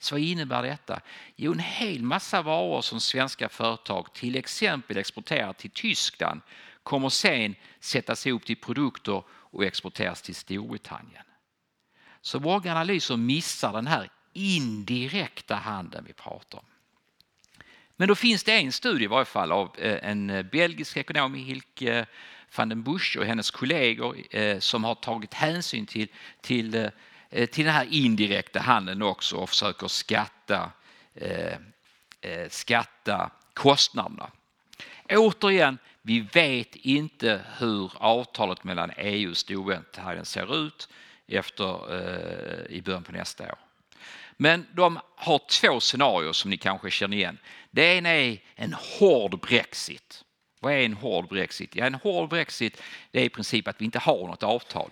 [0.07, 1.01] Så vad innebär detta?
[1.35, 6.41] Jo, en hel massa varor som svenska företag till exempel exporterar till Tyskland
[6.83, 11.23] kommer sen sättas ihop till produkter och exporteras till Storbritannien.
[12.21, 16.65] Så våra analyser missar den här indirekta handeln vi pratar om.
[17.95, 21.33] Men då finns det en studie i varje fall av eh, en eh, belgisk ekonom,
[21.33, 22.05] Hilke eh,
[22.55, 24.17] van den Busch och hennes kollegor
[24.59, 26.07] som har tagit hänsyn till,
[26.41, 26.89] till,
[27.29, 30.71] Eh, till den här indirekta handeln också och försöker skatta,
[31.15, 31.57] eh,
[32.21, 34.31] eh, skatta kostnaderna.
[35.09, 40.89] Återigen, vi vet inte hur avtalet mellan EU och Storbritannien ser ut
[41.27, 41.91] efter,
[42.71, 43.57] i början på nästa år.
[44.37, 47.37] Men de har två scenarier som ni kanske känner igen.
[47.71, 50.23] Det ena är en hård Brexit.
[50.59, 51.75] Vad är en hård Brexit?
[51.75, 54.91] Ja, en hård Brexit det är i princip att vi inte har något avtal.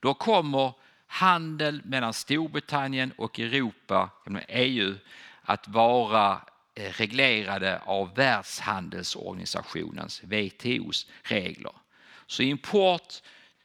[0.00, 0.72] Då kommer
[1.08, 4.10] handel mellan Storbritannien och Europa,
[4.48, 4.94] EU,
[5.42, 6.40] att vara
[6.74, 11.72] eh, reglerade av Världshandelsorganisationens, WTOs, regler.
[12.26, 13.14] Så import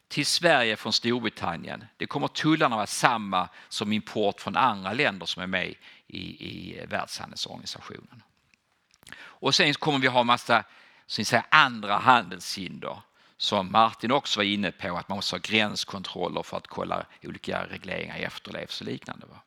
[0.08, 5.42] till Sverige från Storbritannien, det kommer tullarna vara samma som import från andra länder som
[5.42, 5.74] är med
[6.06, 8.22] i, i eh, Världshandelsorganisationen.
[9.16, 10.64] Och sen kommer vi ha massa
[11.06, 13.00] så säga, andra handelshinder
[13.36, 17.66] som Martin också var inne på, att man måste ha gränskontroller för att kolla olika
[17.66, 19.26] regleringar efterlevs och liknande.
[19.26, 19.40] Va?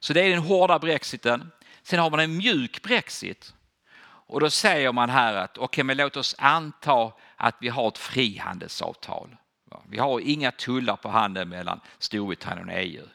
[0.00, 1.50] Så det är den hårda brexiten.
[1.82, 3.54] Sen har man en mjuk brexit.
[4.02, 7.88] Och då säger man här att okej, okay, men låt oss anta att vi har
[7.88, 9.36] ett frihandelsavtal.
[9.88, 13.06] Vi har inga tullar på handeln mellan Storbritannien och EU.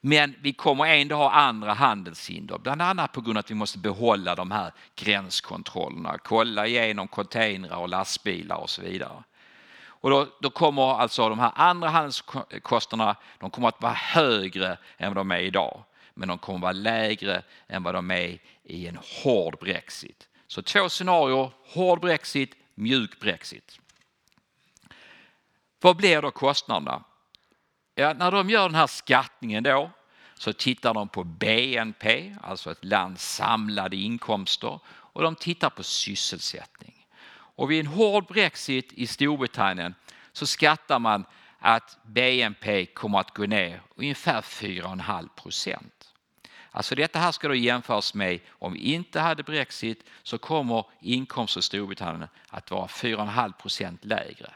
[0.00, 3.78] Men vi kommer ändå ha andra handelshinder, bland annat på grund av att vi måste
[3.78, 9.22] behålla de här gränskontrollerna, kolla igenom containrar och lastbilar och så vidare.
[10.00, 15.14] Och då, då, kommer alltså de här andra handelskostnaderna, de kommer att vara högre än
[15.14, 15.82] vad de är idag.
[16.14, 20.28] Men de kommer att vara lägre än vad de är i en hård Brexit.
[20.46, 23.78] Så två scenarier, hård Brexit, mjuk Brexit.
[25.80, 27.04] Vad blir då kostnaderna?
[28.00, 29.90] Ja, när de gör den här skattningen då
[30.34, 37.06] så tittar de på BNP, alltså ett lands samlade inkomster och de tittar på sysselsättning.
[37.30, 39.94] Och vid en hård Brexit i Storbritannien
[40.32, 41.24] så skattar man
[41.58, 46.12] att BNP kommer att gå ner ungefär 4,5 procent.
[46.70, 51.60] Alltså detta här ska då jämföras med om vi inte hade Brexit så kommer inkomster
[51.60, 54.50] i Storbritannien att vara 4,5 procent lägre.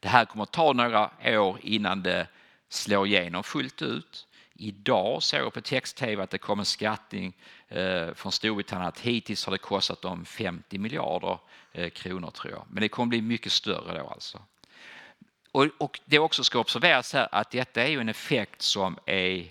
[0.00, 2.26] Det här kommer att ta några år innan det
[2.68, 4.26] slår igenom fullt ut.
[4.54, 7.36] Idag såg jag på text-tv att det kom en skattning
[7.68, 11.38] eh, från Storbritannien att hittills har det kostat dem 50 miljarder
[11.72, 12.64] eh, kronor tror jag.
[12.70, 14.42] Men det kommer bli mycket större då alltså.
[15.52, 19.50] Och, och det också ska observeras här att detta är ju en effekt som är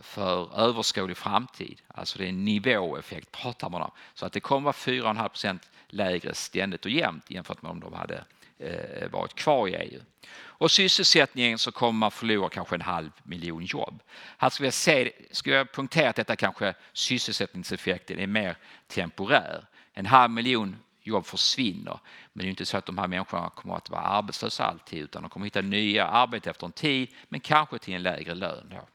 [0.00, 1.80] för överskådlig framtid.
[1.88, 3.90] Alltså det är en nivåeffekt pratar man om.
[4.14, 7.92] Så att det kommer vara 4,5 procent lägre ständigt och jämnt jämfört med om de
[7.92, 8.24] hade
[8.60, 10.00] Eh, varit kvar i EU.
[10.40, 14.02] Och sysselsättningen så kommer man förlora kanske en halv miljon jobb.
[14.38, 19.64] Här ska jag, se, ska jag punktera att detta kanske sysselsättningseffekten är mer temporär.
[19.92, 22.00] En halv miljon jobb försvinner.
[22.32, 25.22] Men det är inte så att de här människorna kommer att vara arbetslösa alltid utan
[25.22, 28.68] de kommer att hitta nya arbeten efter en tid men kanske till en lägre lön.
[28.70, 28.88] Då.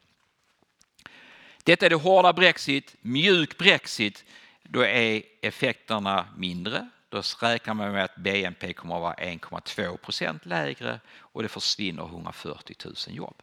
[1.63, 2.95] Detta är det hårda Brexit.
[3.01, 4.25] Mjuk Brexit,
[4.63, 6.89] då är effekterna mindre.
[7.13, 12.03] Då räknar man med att BNP kommer att vara 1,2 procent lägre och det försvinner
[12.03, 13.41] 140 000 jobb.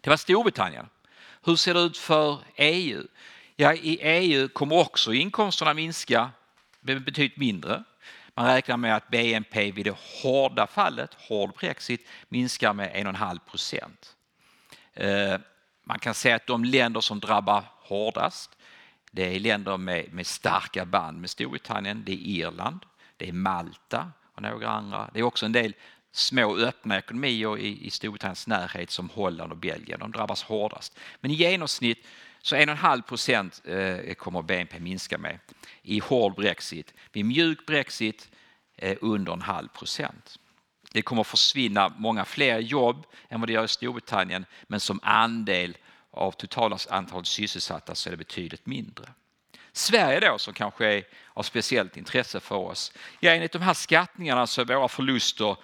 [0.00, 0.88] Det var Storbritannien.
[1.44, 3.02] Hur ser det ut för EU?
[3.56, 6.30] Ja, I EU kommer också inkomsterna minska
[6.80, 7.84] betydligt mindre.
[8.34, 14.16] Man räknar med att BNP vid det hårda fallet, hård Brexit, minskar med 1,5 procent.
[14.94, 15.38] Eh,
[15.84, 18.56] man kan säga att de länder som drabbar hårdast
[19.10, 22.02] det är länder med, med starka band med Storbritannien.
[22.06, 22.80] Det är Irland,
[23.16, 25.10] det är Malta och några andra.
[25.12, 25.74] Det är också en del
[26.12, 30.00] små öppna ekonomier i, i Storbritanniens närhet som Holland och Belgien.
[30.00, 30.98] De drabbas hårdast.
[31.20, 32.06] Men i genomsnitt
[32.42, 35.38] så 1,5 procent eh, kommer BNP minska med
[35.82, 36.94] i hård Brexit.
[37.12, 38.30] Vid mjuk Brexit
[38.76, 40.38] eh, under en halv procent.
[40.92, 45.76] Det kommer försvinna många fler jobb än vad det gör i Storbritannien men som andel
[46.10, 49.04] av totala antalet sysselsatta så är det betydligt mindre.
[49.72, 52.92] Sverige då som kanske är av speciellt intresse för oss.
[53.20, 55.56] Ja, enligt de här skattningarna så är våra förluster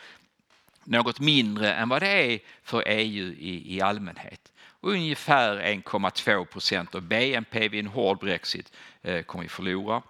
[0.85, 4.53] något mindre än vad det är för EU i, i allmänhet.
[4.81, 10.03] Ungefär 1,2 procent av BNP vid en hård Brexit eh, kommer vi förlora.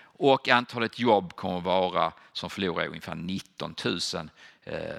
[0.00, 3.98] Och antalet jobb kommer vara som förlorar ungefär 19 000
[4.64, 4.90] eh, eh,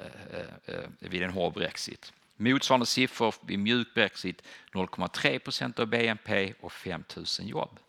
[0.65, 2.13] eh, vid en hård Brexit.
[2.39, 7.79] Motsvarande siffror vid mjuk Brexit 0,3 procent av BNP och 5 000 jobb.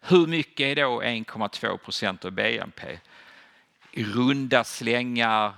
[0.00, 2.98] Hur mycket är då 1,2 procent av BNP?
[3.92, 5.54] I runda slängar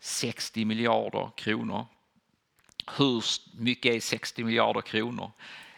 [0.00, 1.86] 60 miljarder kronor.
[2.96, 3.24] Hur
[3.56, 5.30] mycket är 60 miljarder kronor?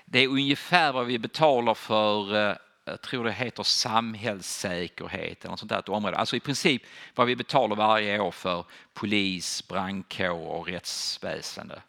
[0.04, 5.60] Det är ungefär vad vi betalar för eh, jag tror det heter samhällssäkerhet eller något
[5.60, 6.16] sånt där ett område.
[6.16, 6.82] Alltså i princip
[7.14, 11.82] vad vi betalar varje år för polis, brandkår och rättsväsende.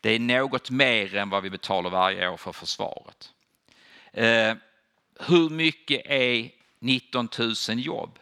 [0.00, 3.32] Det är något mer än vad vi betalar varje år för försvaret.
[4.12, 4.54] Eh,
[5.20, 8.18] hur mycket är 19 000 jobb?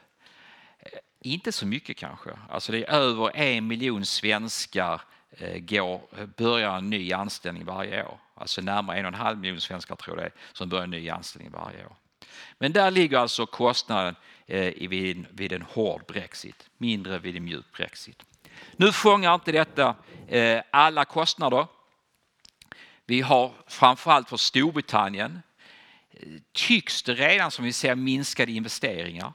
[0.78, 2.30] Eh, inte så mycket kanske.
[2.50, 6.00] Alltså det är över en miljon svenskar eh, går,
[6.36, 8.18] börjar en ny anställning varje år.
[8.34, 10.90] Alltså närmare en och en halv miljon svenskar tror jag det är, som börjar en
[10.90, 11.96] ny anställning varje år.
[12.58, 14.14] Men där ligger alltså kostnaden
[14.46, 18.22] eh, vid, vid en hård Brexit, mindre vid en mjuk Brexit.
[18.76, 19.94] Nu fångar inte detta
[20.28, 21.66] eh, alla kostnader.
[23.06, 25.42] Vi har framförallt för Storbritannien
[26.10, 29.32] eh, tycks det redan som vi ser minskade investeringar.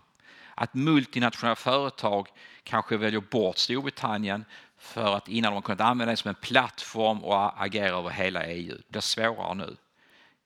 [0.56, 2.28] Att multinationella företag
[2.64, 4.46] kanske väljer bort Storbritannien
[4.78, 8.46] för att innan de har kunnat använda det som en plattform och agera över hela
[8.46, 8.78] EU.
[8.88, 9.78] Det är svårare nu.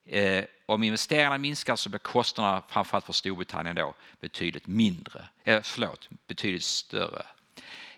[0.06, 6.10] Eh, om investeringarna minskar så blir kostnaderna framförallt för Storbritannien då betydligt mindre, eh, förlåt,
[6.28, 7.26] betydligt större.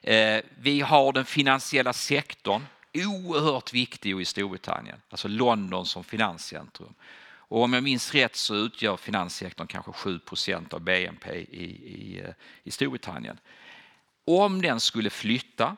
[0.08, 6.94] Eh, vi har den finansiella sektorn, oerhört viktig i Storbritannien, alltså London som finanscentrum.
[7.50, 12.34] Och om jag minns rätt så utgör finanssektorn kanske 7% av BNP i, i, eh,
[12.64, 13.40] i Storbritannien.
[14.26, 15.78] Om den skulle flytta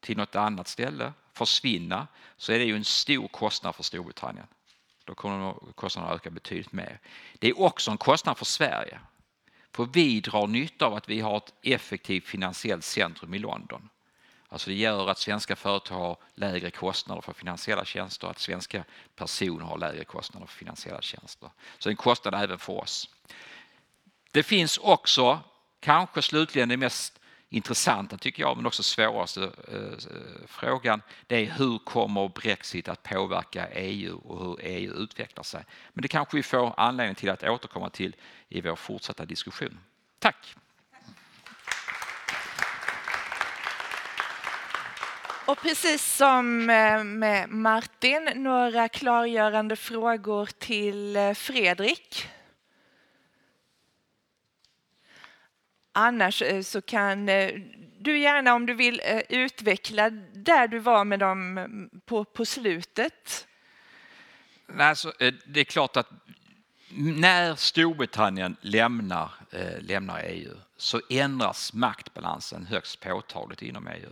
[0.00, 4.46] till något annat ställe, försvinna, så är det ju en stor kostnad för Storbritannien.
[5.04, 7.00] Då kommer kostnaderna att öka betydligt mer.
[7.38, 9.00] Det är också en kostnad för Sverige.
[9.76, 13.88] För vi drar nytta av att vi har ett effektivt finansiellt centrum i London.
[14.48, 18.84] Alltså det gör att svenska företag har lägre kostnader för finansiella tjänster och att svenska
[19.16, 21.50] personer har lägre kostnader för finansiella tjänster.
[21.78, 23.10] Så det en kostnad även för oss.
[24.30, 25.40] Det finns också,
[25.80, 31.50] kanske slutligen det mest intressanta tycker jag, men också svåraste eh, eh, frågan, det är
[31.58, 35.64] hur kommer Brexit att påverka EU och hur EU utvecklar sig?
[35.92, 38.16] Men det kanske vi får anledning till att återkomma till
[38.48, 39.78] i vår fortsatta diskussion.
[40.18, 40.56] Tack!
[45.46, 52.28] Och precis som eh, med Martin, några klargörande frågor till eh, Fredrik.
[55.98, 57.50] Annars eh, så kan eh,
[57.98, 63.46] du gärna, om du vill, eh, utveckla där du var med dem på, på slutet.
[64.78, 65.12] Alltså,
[65.46, 66.08] det är klart att
[66.98, 69.30] när Storbritannien lämnar,
[69.80, 74.10] lämnar EU så ändras maktbalansen högst påtagligt inom EU.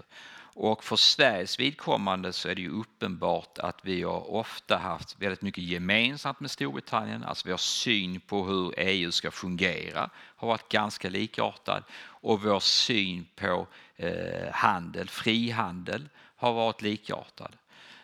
[0.56, 5.42] Och för Sveriges vidkommande så är det ju uppenbart att vi har ofta haft väldigt
[5.42, 7.24] mycket gemensamt med Storbritannien.
[7.24, 13.26] Alltså vår syn på hur EU ska fungera har varit ganska likartad och vår syn
[13.36, 17.56] på eh, handel, frihandel har varit likartad.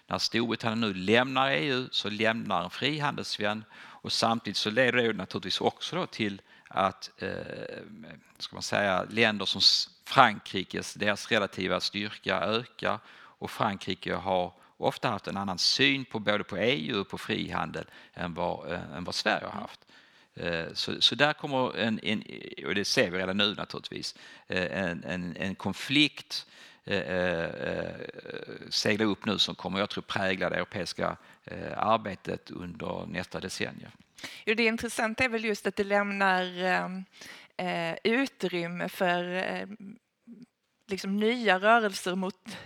[0.07, 5.61] När Storbritannien nu lämnar EU så lämnar en frihandelsvän och samtidigt så leder det naturligtvis
[5.61, 7.29] också då till att eh,
[8.39, 9.61] ska man säga, länder som
[10.11, 16.45] Frankrikes, deras relativa styrka ökar och Frankrike har ofta haft en annan syn på både
[16.45, 19.81] på EU och på frihandel än vad, eh, än vad Sverige har haft.
[20.35, 22.25] Eh, så, så där kommer en, en,
[22.67, 24.15] och det ser vi redan nu naturligtvis,
[24.49, 26.47] eh, en, en, en konflikt
[28.69, 31.17] segla upp nu som kommer jag tror prägla det europeiska
[31.77, 33.91] arbetet under nästa decennium.
[34.45, 36.45] Jo, det intressanta är väl just att det lämnar
[37.61, 39.67] eh, utrymme för eh,
[40.89, 42.57] liksom nya rörelser mot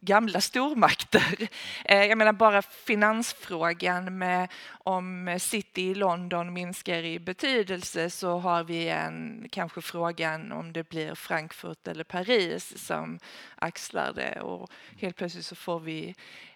[0.00, 1.48] gamla stormakter.
[1.84, 8.64] Eh, jag menar bara finansfrågan med om City i London minskar i betydelse så har
[8.64, 13.18] vi en, kanske frågan om det blir Frankfurt eller Paris som
[13.56, 16.14] axlar det och helt plötsligt så får vi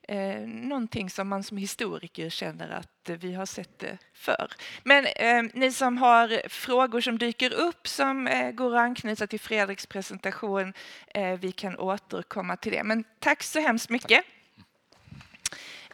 [0.09, 4.53] eh, någonting som man som historiker känner att vi har sett det för.
[4.83, 9.41] Men eh, ni som har frågor som dyker upp som eh, går att anknyta till
[9.41, 10.73] Fredriks presentation,
[11.15, 12.85] eh, vi kan återkomma till det.
[12.85, 14.25] Men tack så hemskt mycket.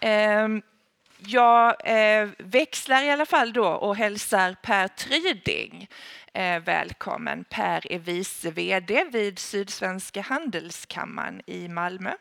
[0.01, 0.62] Ehm,
[1.19, 5.88] jag eh, växlar i alla fall då och hälsar Per Tryding
[6.37, 7.44] Eh, välkommen.
[7.44, 12.12] Per är vice VD vid Sydsvenska handelskammaren i Malmö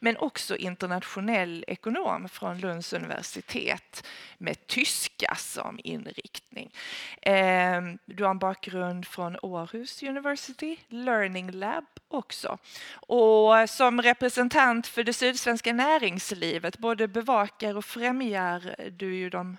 [0.00, 4.06] men också internationell ekonom från Lunds universitet
[4.38, 6.74] med tyska som inriktning.
[7.22, 12.58] Ehm, du har en bakgrund från Århus University, Learning Lab också.
[12.92, 19.56] Och som representant för det sydsvenska näringslivet både bevakar och främjar du ju de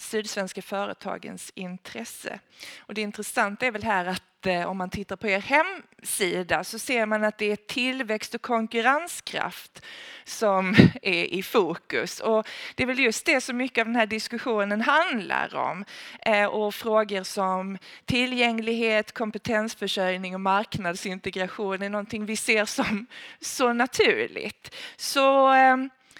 [0.00, 2.40] sydsvenska företagens intresse.
[2.78, 6.78] Och det intressanta är väl här att eh, om man tittar på er hemsida så
[6.78, 9.82] ser man att det är tillväxt och konkurrenskraft
[10.24, 12.20] som är i fokus.
[12.20, 15.84] Och det är väl just det som mycket av den här diskussionen handlar om.
[16.20, 23.06] Eh, och frågor som tillgänglighet, kompetensförsörjning och marknadsintegration är någonting vi ser som
[23.40, 24.74] så naturligt.
[24.96, 25.76] Så eh,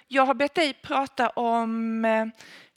[0.08, 2.26] jag har bett dig prata om eh,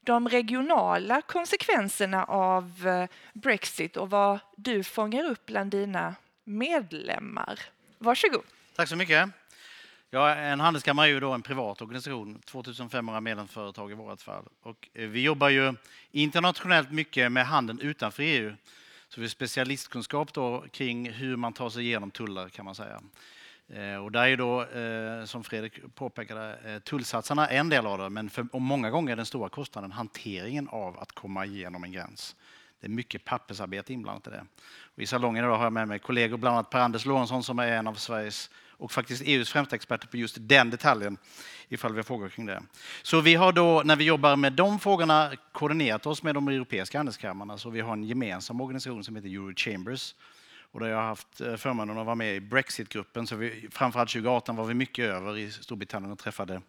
[0.04, 7.60] de regionala konsekvenserna av eh, Brexit och vad du fångar upp bland dina medlemmar.
[7.98, 8.44] Varsågod.
[8.76, 9.30] Tack så mycket.
[10.10, 14.44] Ja, en handelskammare är ju då en privat organisation, 2500 medlemsföretag i vårt fall.
[14.62, 15.74] Och eh, vi jobbar ju
[16.12, 18.54] internationellt mycket med handeln utanför EU.
[19.10, 23.02] Så vi har specialistkunskap då kring hur man tar sig igenom tullar kan man säga.
[23.70, 28.10] Eh, och där är då, eh, som Fredrik påpekade, eh, tullsatserna en del av det,
[28.10, 31.92] men för, och många gånger är den stora kostnaden hanteringen av att komma igenom en
[31.92, 32.36] gräns.
[32.80, 34.46] Det är mycket pappersarbete inblandat i det.
[34.96, 37.68] Och I salongen idag har jag med mig kollegor, bland annat Per-Anders Lorentzon som är
[37.68, 41.18] en av Sveriges och faktiskt EUs främsta experter på just den detaljen,
[41.70, 42.64] ifall vi har frågor kring det.
[43.04, 46.98] Så vi har då, när vi jobbar med de frågorna, koordinerat oss med de europeiska
[46.98, 50.16] handelskamrarna, så alltså, vi har en gemensam organisation som heter Eurochambers.
[50.74, 53.28] Och där jag har haft eh, förmånen att vara med i Brexitgruppen.
[53.28, 56.62] så vi, framförallt 2018 var vi mycket över i Storbritannien och träffade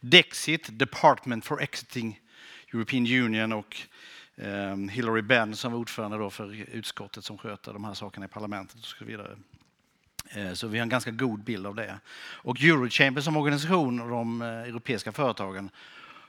[0.00, 2.20] Dexit, Department for Exiting
[2.74, 3.76] European Union och
[4.36, 8.28] eh, Hillary Benn som var ordförande då för utskottet som sköter de här sakerna i
[8.28, 9.36] parlamentet och så vidare.
[10.28, 11.98] Eh, så vi har en ganska god bild av det.
[12.18, 15.70] Och Eurochamber som organisation och de eh, europeiska företagen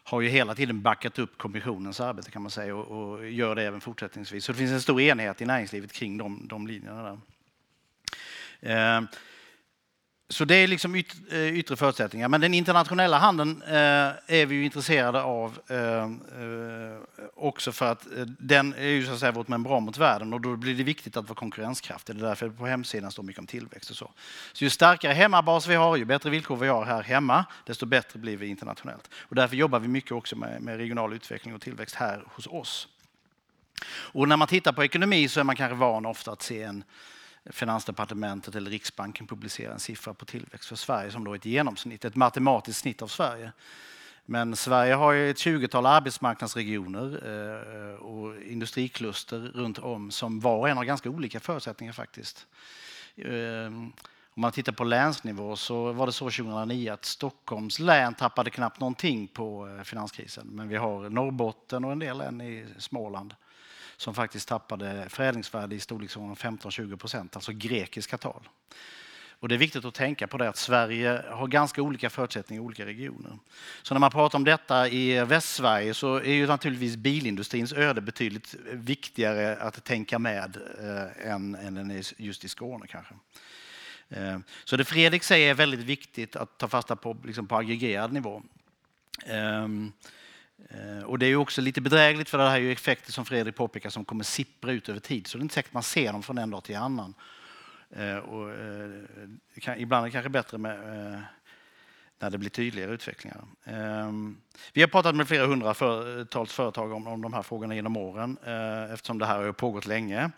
[0.04, 3.64] har ju hela tiden backat upp kommissionens arbete kan man säga och, och gör det
[3.64, 4.45] även fortsättningsvis.
[4.45, 7.04] Så det finns en stor enighet i näringslivet kring de, de linjerna.
[7.04, 8.97] Där.
[8.97, 9.04] Eh,
[10.34, 12.29] så det är liksom yt, eh, yttre förutsättningar.
[12.29, 13.73] Men den internationella handeln eh,
[14.27, 16.07] är vi ju intresserade av eh, eh
[17.36, 20.41] också för att eh, den är ju så att säga vårt membran mot världen och
[20.41, 22.15] då blir det viktigt att vara konkurrenskraftig.
[22.15, 24.11] Det är därför det på hemsidan står mycket om tillväxt och så.
[24.53, 28.19] Så ju starkare hemmabas vi har, ju bättre villkor vi har här hemma, desto bättre
[28.19, 29.09] blir vi internationellt.
[29.15, 32.88] Och därför jobbar vi mycket också med, med regional utveckling och tillväxt här hos oss.
[33.88, 36.84] Och när man tittar på ekonomi så är man kanske van ofta att se en
[37.51, 42.05] Finansdepartementet eller Riksbanken publicerar en siffra på tillväxt för Sverige som då är ett genomsnitt,
[42.05, 43.51] ett matematiskt snitt av Sverige.
[44.25, 50.69] Men Sverige har ju ett 20-tal arbetsmarknadsregioner eh, och industrikluster runt om som var och
[50.69, 52.47] en har ganska olika förutsättningar faktiskt.
[53.15, 53.65] Eh,
[54.35, 58.79] om man tittar på länsnivå så var det så 2009 att Stockholms län tappade knappt
[58.79, 60.47] någonting på eh, finanskrisen.
[60.47, 63.35] Men vi har Norrbotten och en del län i Småland
[63.97, 68.49] som faktiskt tappade förädlingsvärde i storleksordningen 15-20 procent, alltså grekiska tal.
[69.43, 72.65] Och det är viktigt att tänka på det att Sverige har ganska olika förutsättningar i
[72.65, 73.37] olika regioner.
[73.81, 78.55] Så när man pratar om detta i Västsverige så är ju naturligtvis bilindustrins öde betydligt
[78.71, 83.13] viktigare att tänka med eh, än, än just i Skåne kanske.
[84.09, 88.13] Eh, så det Fredrik säger är väldigt viktigt att ta fasta på liksom på aggregerad
[88.13, 88.43] nivå.
[89.25, 89.67] Eh,
[90.70, 93.55] Eh, och det är också lite bedrägligt för det här är ju effekter som Fredrik
[93.55, 95.28] påpekar som kommer sippra ut över tid.
[95.28, 97.14] Så det är inte säkert man ser dem från en dag till annan.
[97.89, 101.24] Eh, och, eh, ibland är det kanske bättre med,
[102.20, 103.43] när det blir tydligare utvecklingar.
[103.64, 104.38] Ehm,
[104.74, 108.38] vi har pratat med flera hundratals företag om, om de här frågorna genom åren
[108.93, 110.32] eftersom det här har pågått länge.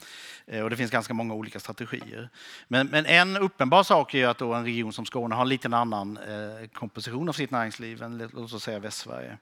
[0.63, 2.29] Och det finns ganska många olika strategier.
[2.67, 5.67] Men, men en uppenbar sak är att då en region som Skåne har en lite
[5.67, 6.19] annan
[6.73, 9.37] komposition av sitt näringsliv än låt oss säga Västsverige.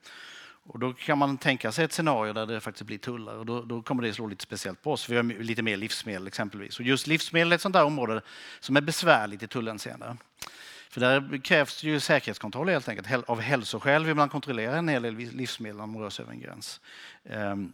[0.65, 3.61] Och då kan man tänka sig ett scenario där det faktiskt blir tullar och då,
[3.61, 5.09] då kommer det slå lite speciellt på oss.
[5.09, 6.79] Vi har lite mer livsmedel exempelvis.
[6.79, 8.21] Och just livsmedel är ett sånt där område
[8.59, 10.17] som är besvärligt i tullhänseende.
[10.89, 13.29] För där krävs ju säkerhetskontroll helt enkelt.
[13.29, 16.39] Av hälsoskäl vill man kontrollera en hel del livsmedel när de rör sig över en
[16.39, 16.81] gräns.
[17.23, 17.73] Ehm,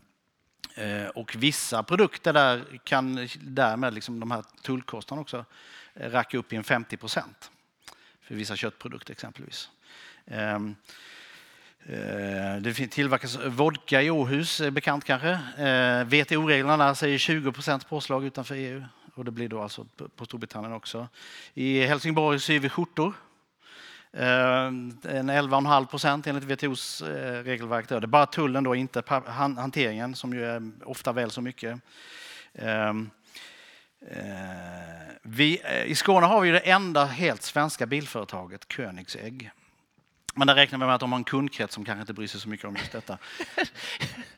[0.75, 5.45] eh, och vissa produkter där kan därmed liksom de här tullkostnaderna också
[5.93, 7.51] eh, racka upp i en 50 procent.
[8.21, 9.69] För vissa köttprodukter exempelvis.
[10.25, 10.75] Ehm,
[11.85, 15.29] Eh, det tillverkas vodka i Åhus, eh, bekant kanske.
[15.57, 17.53] Eh, WTO-reglerna säger 20
[17.89, 18.83] påslag utanför EU
[19.15, 21.07] och det blir då alltså på Storbritannien också.
[21.53, 23.13] I Helsingborg syr vi skjortor.
[24.11, 27.01] En 11,5 procent enligt WTOs
[27.43, 27.89] regelverk.
[27.89, 31.79] Det är bara tullen, då, inte hanteringen som ju är ofta väl så mycket.
[32.53, 33.09] Ehm,
[35.21, 39.51] vi, I Skåne har vi det enda helt svenska bilföretaget Koenigsegg
[40.39, 42.41] men där räknar vi med att de har en kundkrets som kanske inte bryr sig
[42.41, 43.17] så mycket om just detta.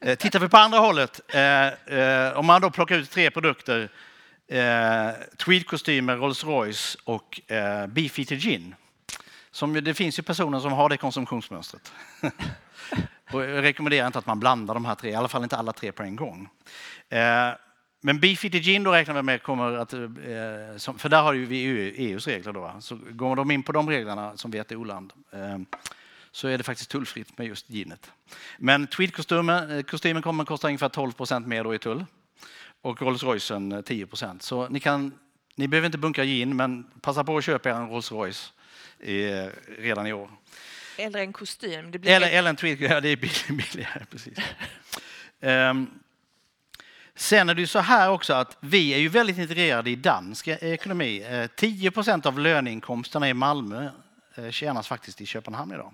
[0.03, 3.89] Eh, tittar vi på andra hållet, eh, eh, om man då plockar ut tre produkter,
[4.47, 5.09] eh,
[5.45, 8.75] tweedkostymer, Rolls Royce och eh, Beefeater Gin.
[9.51, 11.93] Som, det finns ju personer som har det konsumtionsmönstret.
[13.31, 15.73] och jag rekommenderar inte att man blandar de här tre, i alla fall inte alla
[15.73, 16.49] tre på en gång.
[18.03, 21.65] Men Beefeater Gin då räknar vi med kommer att, eh, för där har ju vi
[21.97, 22.75] EUs regler då.
[22.79, 25.57] Så går de in på de reglerna som WTO-land eh,
[26.31, 28.11] så är det faktiskt tullfritt med just ginet.
[28.57, 32.05] Men tweedkostymen eh, kostymen kommer att kosta ungefär 12 procent mer då i tull
[32.81, 34.41] och Rolls Roycen 10 procent.
[34.41, 35.13] Så ni, kan,
[35.55, 38.53] ni behöver inte bunkra gin, men passa på att köpa er en Rolls Royce
[38.99, 39.29] i,
[39.77, 40.29] redan i år.
[40.97, 41.93] Eller en kostym.
[42.03, 44.05] Eller, eller en tweed, ja det är billigare.
[44.11, 44.37] Precis.
[45.39, 45.89] um,
[47.22, 50.47] Sen är det ju så här också att vi är ju väldigt integrerade i dansk
[50.47, 51.24] eh, ekonomi.
[51.30, 53.89] Eh, 10 procent av löneinkomsterna i Malmö
[54.36, 55.93] eh, tjänas faktiskt i Köpenhamn idag.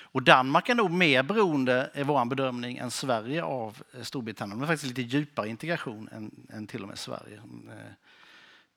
[0.00, 4.58] Och Danmark är nog mer beroende, är vår bedömning, än Sverige av Storbritannien.
[4.58, 7.40] De har faktiskt lite djupare integration än, än till och med Sverige.
[7.44, 7.70] Mm,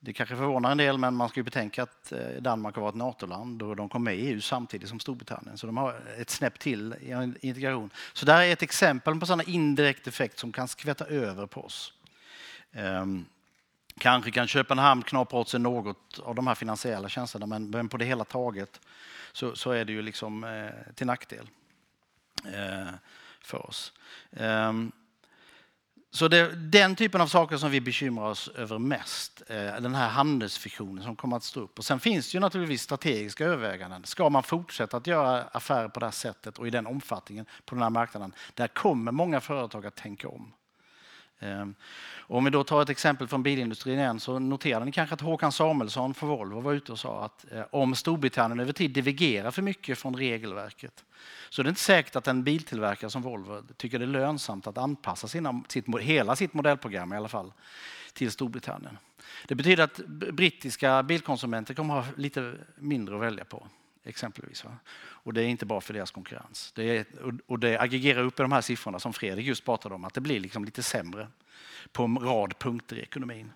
[0.02, 2.95] det kanske förvånar en del, men man ska ju betänka att eh, Danmark har varit
[2.95, 5.58] NATO-land och de kom med i EU samtidigt som Storbritannien.
[5.58, 7.89] Så de har ett snäpp till i integration.
[8.14, 11.93] Så där är ett exempel på sådana indirekt effekt som kan skvätta över på oss.
[12.72, 13.26] Um,
[13.97, 17.97] kanske kan Köpenhamn knapra åt sig något av de här finansiella tjänsterna, men, men på
[17.97, 18.82] det hela taget
[19.32, 21.50] så, så är det ju liksom eh, till nackdel
[22.45, 22.93] eh,
[23.41, 23.93] för oss.
[24.30, 24.91] Um,
[26.12, 30.10] så det, den typen av saker som vi bekymrar oss över mest, eh, den här
[30.10, 31.80] handelsfiktionen som kommer att stå upp.
[31.80, 34.03] Och sen finns det ju naturligtvis strategiska överväganden.
[34.05, 37.76] Ska man fortsätta att göra affärer på det här sättet och i den omfattningen på
[37.76, 40.53] den här marknaden, där kommer många företag att tänka om.
[41.40, 41.76] Ehm,
[42.18, 45.52] om vi då tar ett exempel från bilindustrin igen så noterade ni kanske att Håkan
[45.52, 49.62] Samuelsson från Volvo var ute och sa att eh, om Storbritannien över tid divergerar för
[49.62, 51.04] mycket från regelverket
[51.50, 54.78] så det är inte säkert att en biltillverkare som Volvo tycker det är lönsamt att
[54.78, 57.54] anpassa sina, sitt, hela sitt modellprogram i alla fall
[58.14, 58.98] till Storbritannien.
[59.48, 63.68] Det betyder att brittiska bilkonsumenter kommer ha lite mindre att välja på
[64.04, 64.64] exempelvis.
[64.64, 64.78] Va?
[65.00, 66.72] Och det är inte bra för deras konkurrens.
[66.76, 67.06] Det är,
[67.45, 70.22] och det aggregerar upp i de här siffrorna som Fredrik just pratade om, att det
[70.22, 71.28] blir liksom lite sämre
[71.91, 73.52] på en rad punkter i ekonomin.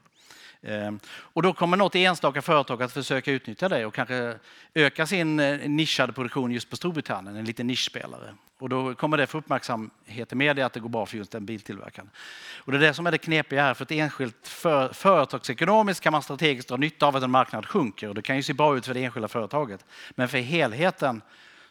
[0.64, 4.36] Ehm, och då kommer något enstaka företag att försöka utnyttja det och kanske
[4.74, 8.36] öka sin eh, nischade produktion just på Storbritannien, en liten nischspelare.
[8.59, 11.45] Och då kommer det få uppmärksamhet i media att det går bra för just den
[11.45, 12.09] biltillverkaren.
[12.55, 16.11] Och det är det som är det knepiga här, för ett enskilt för, företagsekonomiskt kan
[16.11, 18.78] man strategiskt dra nytta av att en marknad sjunker och det kan ju se bra
[18.78, 19.86] ut för det enskilda företaget.
[20.11, 21.22] Men för helheten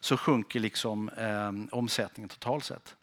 [0.01, 2.97] så sjunker liksom eh, omsättningen totalt sett.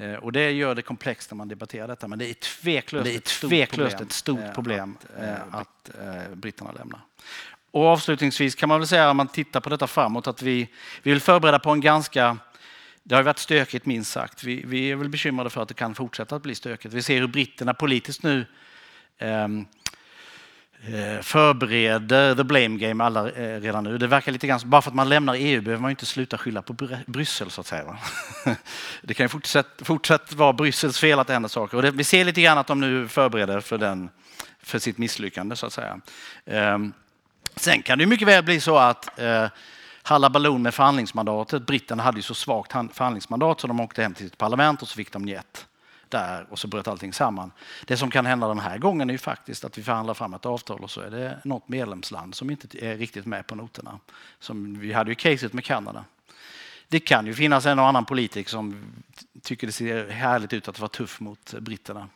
[0.00, 3.14] Eh, och det gör det komplext när man debatterar detta, men det är tveklöst, det
[3.14, 7.00] är tveklöst ett stort eh, problem, ett stort problem att, att, att britterna lämnar.
[7.70, 10.68] Och avslutningsvis kan man väl säga, om man tittar på detta framåt, att vi,
[11.02, 12.36] vi vill förbereda på en ganska
[13.02, 14.44] det har varit stökigt minst sagt.
[14.44, 16.94] Vi, vi, är väl bekymrade för att det kan fortsätta att bli stökigt.
[16.94, 18.46] Vi ser hur britterna politiskt nu
[19.18, 19.48] eh,
[20.82, 23.98] Eh, förbereder the blame game alla eh, redan nu.
[23.98, 26.62] Det verkar lite grann, bara för att man lämnar EU behöver man inte sluta skylla
[26.62, 26.76] på
[27.06, 27.98] Bryssel så att säga.
[29.02, 31.76] det kan ju fortsätta, fortsätta vara Bryssels fel att det händer saker.
[31.76, 34.10] Och det, vi ser lite grann att de nu förbereder för, den,
[34.62, 36.00] för sitt misslyckande så att säga.
[36.46, 36.92] Ehm,
[37.56, 39.46] sen kan det mycket väl bli så att eh,
[40.02, 41.66] Hallaballon med förhandlingsmandatet.
[41.66, 44.94] Britterna hade ju så svagt förhandlingsmandat så de åkte hem till sitt parlament och så
[44.94, 45.66] fick de njet
[46.10, 47.52] där och så bröt allting samman.
[47.84, 50.46] Det som kan hända den här gången är ju faktiskt att vi förhandlar fram ett
[50.46, 53.98] avtal och så är det något medlemsland som inte är riktigt med på noterna.
[54.38, 56.04] Som vi hade ju caset med Kanada.
[56.88, 58.92] Det kan ju finnas en och annan politiker som
[59.42, 62.08] tycker det ser härligt ut att vara tuff mot britterna.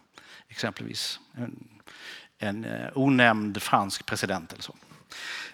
[0.49, 1.69] Exempelvis en,
[2.39, 4.75] en eh, onämnd fransk president eller så.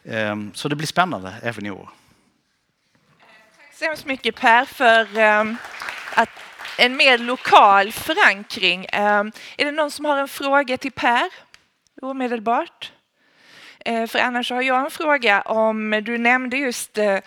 [0.05, 1.91] Ehm, så det blir spännande även i år.
[3.57, 5.57] Tack så hemskt mycket Per för ehm,
[6.15, 6.29] att
[6.81, 8.87] en mer lokal förankring.
[8.93, 11.31] Ehm, är det någon som har en fråga till Per
[12.03, 12.93] omedelbart?
[13.85, 17.19] Eh, för annars har jag en fråga om du nämnde just eh,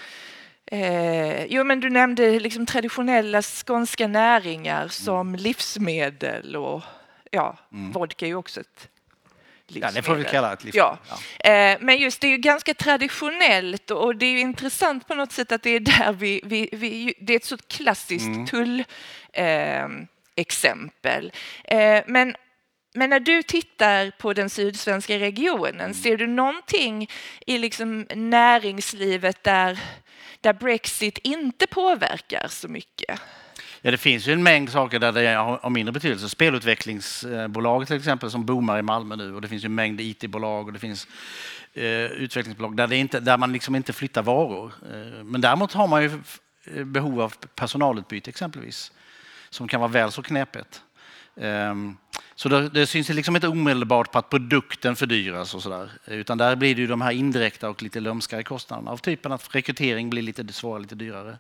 [0.66, 6.82] eh, jo, men du nämnde liksom traditionella skånska näringar som livsmedel och
[7.32, 7.91] ja, mm.
[7.91, 8.89] vodka är ju också ett
[9.68, 10.97] Ja, det får vi kalla ett livsmedel.
[11.09, 11.18] Ja.
[11.43, 11.78] ja.
[11.80, 15.64] Men just det är ju ganska traditionellt och det är intressant på något sätt att
[15.64, 18.45] det är där vi, vi, vi det är ett så klassiskt mm.
[18.45, 18.84] tull
[19.34, 19.88] eh,
[20.36, 21.32] exempel.
[21.64, 22.36] Eh, men,
[22.93, 25.93] men när du tittar på den sydsvenska regionen, mm.
[25.93, 27.09] ser du någonting
[27.47, 29.80] i liksom näringslivet där,
[30.41, 33.20] där Brexit inte påverkar så mycket?
[33.86, 35.27] Ja, det finns ju en mängd saker där det
[35.61, 36.29] har mindre betydelse.
[36.29, 40.67] Spelutvecklingsbolag till exempel som boomar i Malmö nu och det finns ju en mängd IT-bolag
[40.67, 41.07] och det finns
[41.73, 44.73] eh, utvecklingsbolag där, det inte, där man liksom inte flyttar varor.
[44.91, 46.11] Eh, men däremot har man ju
[46.65, 48.91] eh, behov av personalutbyte exempelvis
[49.49, 50.81] som kan vara väl så knepigt.
[51.36, 51.97] Um,
[52.36, 55.91] så det, det syns liksom inte omedelbart på att produkten fördyras och sådär.
[56.05, 59.55] Utan där blir det ju de här indirekta och lite lömskare kostnaderna av typen att
[59.55, 61.38] rekrytering blir lite svårare, lite dyrare.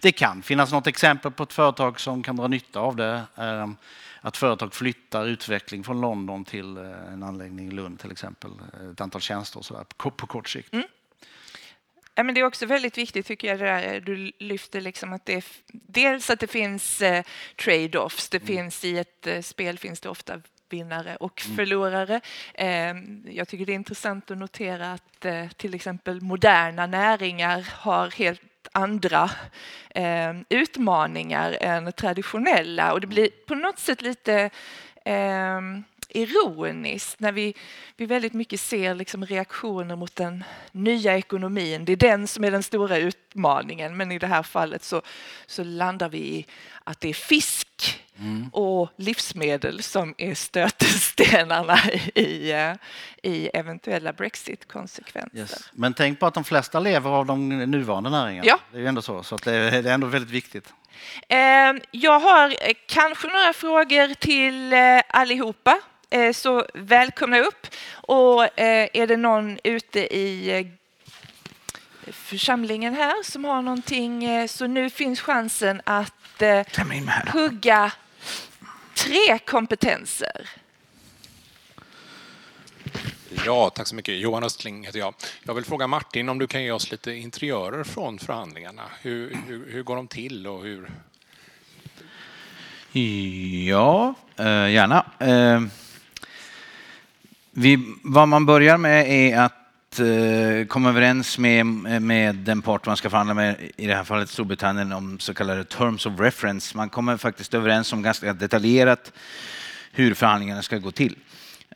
[0.00, 3.22] Det kan finnas något exempel på ett företag som kan dra nytta av det.
[3.36, 3.76] Ehm,
[4.20, 8.50] att företag flyttar utveckling från London till eh, en anläggning i Lund till exempel.
[8.92, 10.72] Ett antal tjänster och sådär på, på kort sikt.
[10.72, 10.86] Mm.
[12.20, 15.26] Ja, men det är också väldigt viktigt tycker jag, det där, du lyfter liksom att
[15.26, 17.24] det är, dels att det finns eh,
[17.56, 18.28] trade-offs.
[18.28, 18.46] Det mm.
[18.46, 20.40] finns i ett eh, spel finns det ofta
[20.70, 21.56] vinnare och mm.
[21.56, 22.20] förlorare.
[22.54, 22.94] Eh,
[23.24, 28.42] jag tycker det är intressant att notera att eh, till exempel moderna näringar har helt
[28.72, 29.30] andra
[29.90, 34.50] eh, utmaningar än traditionella och det blir på något sätt lite
[35.04, 35.60] eh,
[36.16, 37.54] ironiskt när vi,
[37.96, 41.84] vi väldigt mycket ser liksom reaktioner mot den nya ekonomin.
[41.84, 45.02] Det är den som är den stora utmaningen, men i det här fallet så,
[45.46, 46.46] så landar vi i
[46.84, 48.00] att det är fisk
[48.52, 51.78] och livsmedel som är stötestenarna
[52.14, 52.52] i,
[53.22, 55.38] i eventuella Brexit-konsekvenser.
[55.38, 55.70] Yes.
[55.72, 58.46] Men tänk på att de flesta lever av de nuvarande näringarna.
[58.46, 58.58] Ja.
[58.72, 60.72] Det är ju ändå så, så det, är, ändå väldigt viktigt.
[61.28, 61.38] Eh,
[61.90, 65.78] Jag har eh, kanske några frågor till eh, allihopa,
[66.34, 67.66] så välkomna upp.
[67.90, 70.66] Och eh, är det någon ute i eh,
[72.12, 76.66] församlingen här som har någonting eh, så nu finns chansen att eh,
[77.32, 77.92] hugga
[78.94, 80.48] tre kompetenser.
[83.46, 84.18] Ja, tack så mycket.
[84.18, 85.14] Johan Östling heter jag.
[85.42, 88.82] Jag vill fråga Martin om du kan ge oss lite interiörer från förhandlingarna.
[89.00, 90.90] Hur, hur, hur går de till och hur...
[93.68, 95.04] Ja, eh, gärna.
[97.52, 101.66] Vi, vad man börjar med är att eh, komma överens med,
[102.02, 105.64] med den part man ska förhandla med, i det här fallet Storbritannien, om så kallade
[105.64, 106.76] terms of reference.
[106.76, 109.12] Man kommer faktiskt överens om ganska detaljerat
[109.92, 111.18] hur förhandlingarna ska gå till.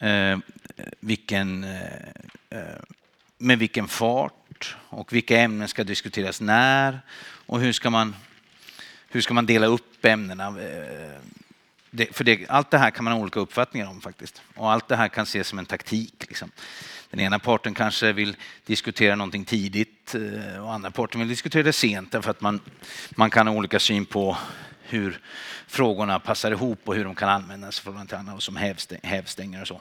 [0.01, 0.39] Eh,
[1.01, 1.83] vilken, eh,
[2.51, 2.81] eh,
[3.39, 7.01] med vilken fart och vilka ämnen ska diskuteras när
[7.47, 8.17] och hur ska man,
[9.09, 10.47] hur ska man dela upp ämnena.
[10.47, 11.21] Eh,
[11.97, 14.43] det, för det, allt det här kan man ha olika uppfattningar om faktiskt.
[14.55, 16.25] Och allt det här kan ses som en taktik.
[16.29, 16.51] Liksom.
[17.11, 18.37] Den ena parten kanske vill
[18.67, 22.61] diskutera någonting tidigt eh, och andra parten vill diskutera det sent därför att man,
[23.11, 24.37] man kan ha olika syn på
[24.83, 25.21] hur
[25.67, 29.61] frågorna passar ihop och hur de kan användas för förhållande till andra som hävstäng, hävstänger
[29.61, 29.81] och så.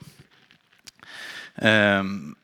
[1.56, 2.36] Um,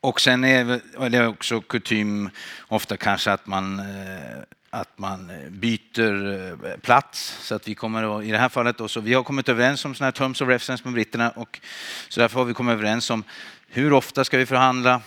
[0.00, 2.30] och sen är det också kutym
[2.68, 4.42] ofta kanske att man uh,
[4.74, 6.32] att man eh, byter
[6.66, 7.38] eh, plats.
[7.40, 9.84] Så att vi kommer att, i det här fallet då, så vi har kommit överens
[9.84, 11.60] om sådana här terms of reference med britterna och
[12.08, 13.24] så därför har vi kommit överens om
[13.68, 15.00] hur ofta ska vi förhandla,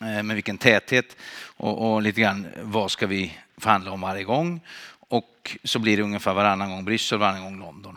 [0.00, 1.16] eh, med vilken täthet
[1.56, 4.60] och, och lite grann vad ska vi förhandla om varje gång.
[5.08, 7.96] Och så blir det ungefär varannan gång Bryssel, varannan gång London.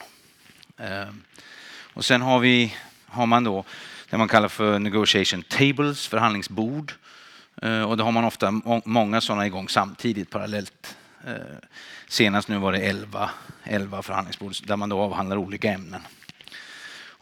[1.94, 3.64] Och sen har, vi, har man då
[4.10, 6.94] det man kallar för negotiation tables, förhandlingsbord.
[7.88, 10.96] Och då har man ofta många sådana igång samtidigt parallellt.
[11.28, 11.34] Eh,
[12.08, 13.30] senast nu var det 11,
[13.64, 16.02] 11 förhandlingsbord där man då avhandlar olika ämnen.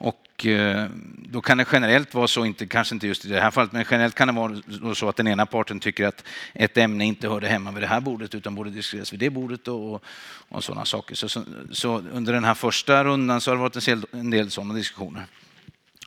[0.03, 3.51] Och eh, då kan det generellt vara så, inte, kanske inte just i det här
[3.51, 6.23] fallet, men generellt kan det vara så att den ena parten tycker att
[6.53, 9.67] ett ämne inte hörde hemma vid det här bordet utan borde diskuteras vid det bordet
[9.67, 10.03] och,
[10.49, 11.15] och sådana saker.
[11.15, 14.29] Så, så, så, under den här första rundan så har det varit en del, en
[14.29, 15.25] del sådana diskussioner.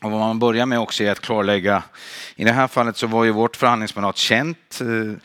[0.03, 1.83] Och vad man börjar med också är att klarlägga,
[2.37, 5.19] i det här fallet så var ju vårt förhandlingsmandat känt eh,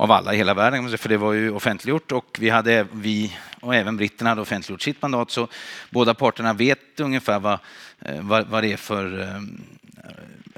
[0.00, 3.74] av alla i hela världen, för det var ju offentliggjort och vi, hade, vi och
[3.74, 5.48] även britterna hade offentliggjort sitt mandat så
[5.90, 7.58] båda parterna vet ungefär vad,
[7.98, 9.36] eh, vad, vad det är för eh,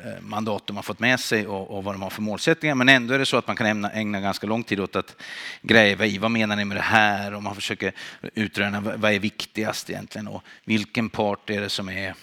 [0.07, 2.75] eh, mandat de har fått med sig och, och, vad de har för målsättningar.
[2.75, 5.17] Men ändå är det så att man kan ägna, ägna ganska lång tid åt att
[5.63, 7.93] gräva i vad menar ni med det här och man försöker
[8.35, 12.15] utröna vad är viktigast egentligen och vilken part är det som är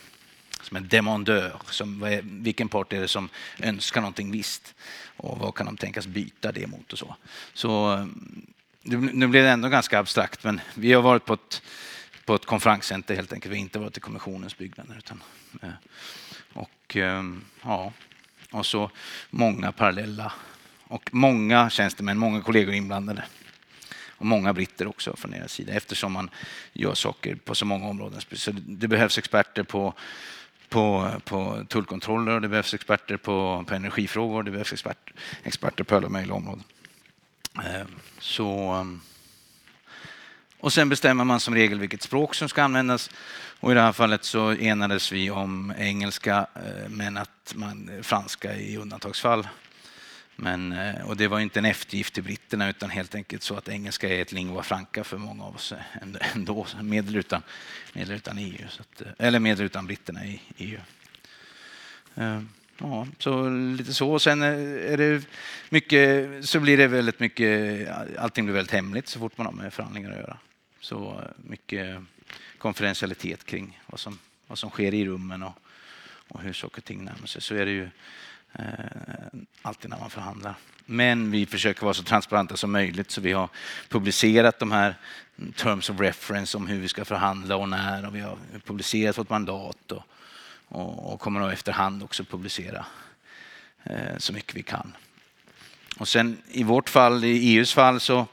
[0.61, 1.53] som en demandör.
[1.69, 4.75] Som, vilken part är det som önskar någonting visst?
[5.19, 7.15] Och vad kan de tänkas byta det mot och så.
[7.53, 8.05] Så eh,
[8.81, 11.61] nu blev det ändå ganska abstrakt, men vi har varit på ett,
[12.25, 13.51] på ett konferenscenter helt enkelt.
[13.51, 14.97] Vi har inte varit i kommissionens byggnader.
[14.97, 15.23] Utan,
[15.61, 15.69] eh,
[16.53, 17.23] och, eh,
[17.61, 17.93] ja,
[18.51, 18.91] och så
[19.29, 20.33] många parallella
[20.83, 23.23] och många tjänstemän, många kollegor inblandade.
[24.19, 26.29] Och många britter också från deras sida eftersom man
[26.73, 28.21] gör saker på så många områden.
[28.31, 29.93] Så det behövs experter på
[30.69, 34.43] på, på tullkontroller och det behövs experter på, på energifrågor.
[34.43, 35.11] Det behövs expert,
[35.43, 36.63] experter på alla möjliga områden.
[37.55, 37.87] Eh,
[38.19, 38.85] så, eh,
[40.59, 43.09] och sen bestämmer man som regel vilket språk som ska användas.
[43.59, 48.55] Och I det här fallet så enades vi om engelska eh, men att man, franska
[48.55, 49.47] i undantagsfall.
[50.41, 53.69] Men, eh, och det var inte en eftergift till britterna utan helt enkelt så att
[53.69, 55.73] engelska är ett lingua franca för många av oss
[56.33, 57.41] ändå, med eller utan,
[57.93, 58.67] med utan EU.
[58.69, 60.79] Så att, eh, eller med eller utan britterna i EU.
[62.15, 64.19] Ehm, ja, så lite så.
[64.19, 65.27] Sen eh, är det
[65.69, 69.73] mycket, så blir det väldigt mycket, allting blir väldigt hemligt så fort man har med
[69.73, 70.37] förhandlingar att göra.
[70.79, 72.03] Så mycket
[72.57, 75.59] konfidentialitet kring vad som, vad som sker i rummen och,
[76.27, 77.41] och hur saker och ting närmar sig.
[77.41, 77.89] Så är det ju
[78.53, 78.63] Eh,
[79.61, 80.55] alltid när man förhandlar.
[80.85, 83.49] Men vi försöker vara så transparenta som möjligt så vi har
[83.89, 84.95] publicerat de här
[85.55, 89.29] terms of reference om hur vi ska förhandla och när och vi har publicerat vårt
[89.29, 90.03] mandat och,
[90.67, 92.85] och, och kommer att efterhand också publicera
[93.83, 94.95] eh, så mycket vi kan.
[95.97, 98.27] Och sen i vårt fall, i EUs fall, så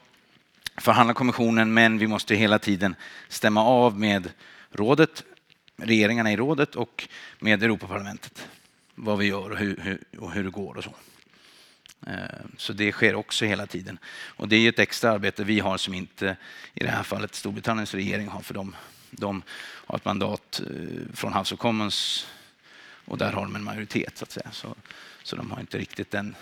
[0.77, 2.95] förhandlar kommissionen men vi måste hela tiden
[3.29, 4.31] stämma av med
[4.71, 5.25] rådet,
[5.77, 7.09] regeringarna i rådet och
[7.39, 8.49] med Europaparlamentet
[8.97, 10.95] vad vi gör och hur, hur, och hur det går och så.
[12.07, 13.99] Eh, så det sker också hela tiden.
[14.27, 16.37] Och det är ett extra arbete vi har som inte
[16.75, 18.77] i det här fallet Storbritanniens regering har för de,
[19.11, 22.27] De har ett mandat eh, från House of Commons
[23.05, 24.51] och där har de en majoritet så att säga.
[24.53, 24.75] Så,
[25.23, 26.37] så de har inte riktigt den...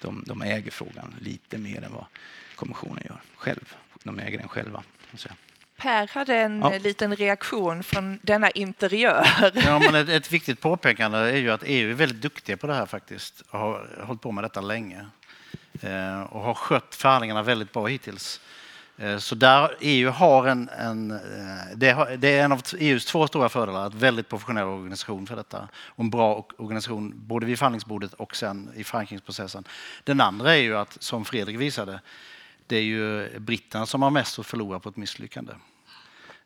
[0.00, 2.04] De, de äger frågan lite mer än vad
[2.54, 3.74] kommissionen gör själv.
[4.02, 4.82] De äger den själva.
[5.14, 5.28] Så.
[5.78, 6.74] Per hade en Ja.
[6.74, 9.26] eh, liten reaktion från denna interiör.
[9.54, 12.74] Ja, men ett, ett viktigt påpekande är ju att EU är väldigt duktiga på det
[12.74, 15.06] här faktiskt och har hållit på med detta länge
[15.82, 18.40] eh, och har skött förhandlingarna väldigt bra hittills.
[18.98, 21.16] Eh, så där EU har en, en eh,
[21.76, 25.36] det, har, det är en av EUs två stora fördelar, ett väldigt professionell organisation för
[25.36, 29.64] detta och en bra organisation både vid förhandlingsbordet och sen i förankringsprocessen.
[30.04, 32.00] Den andra är ju att, som Fredrik visade,
[32.68, 35.52] det är ju britterna som har mest att förlora på ett misslyckande.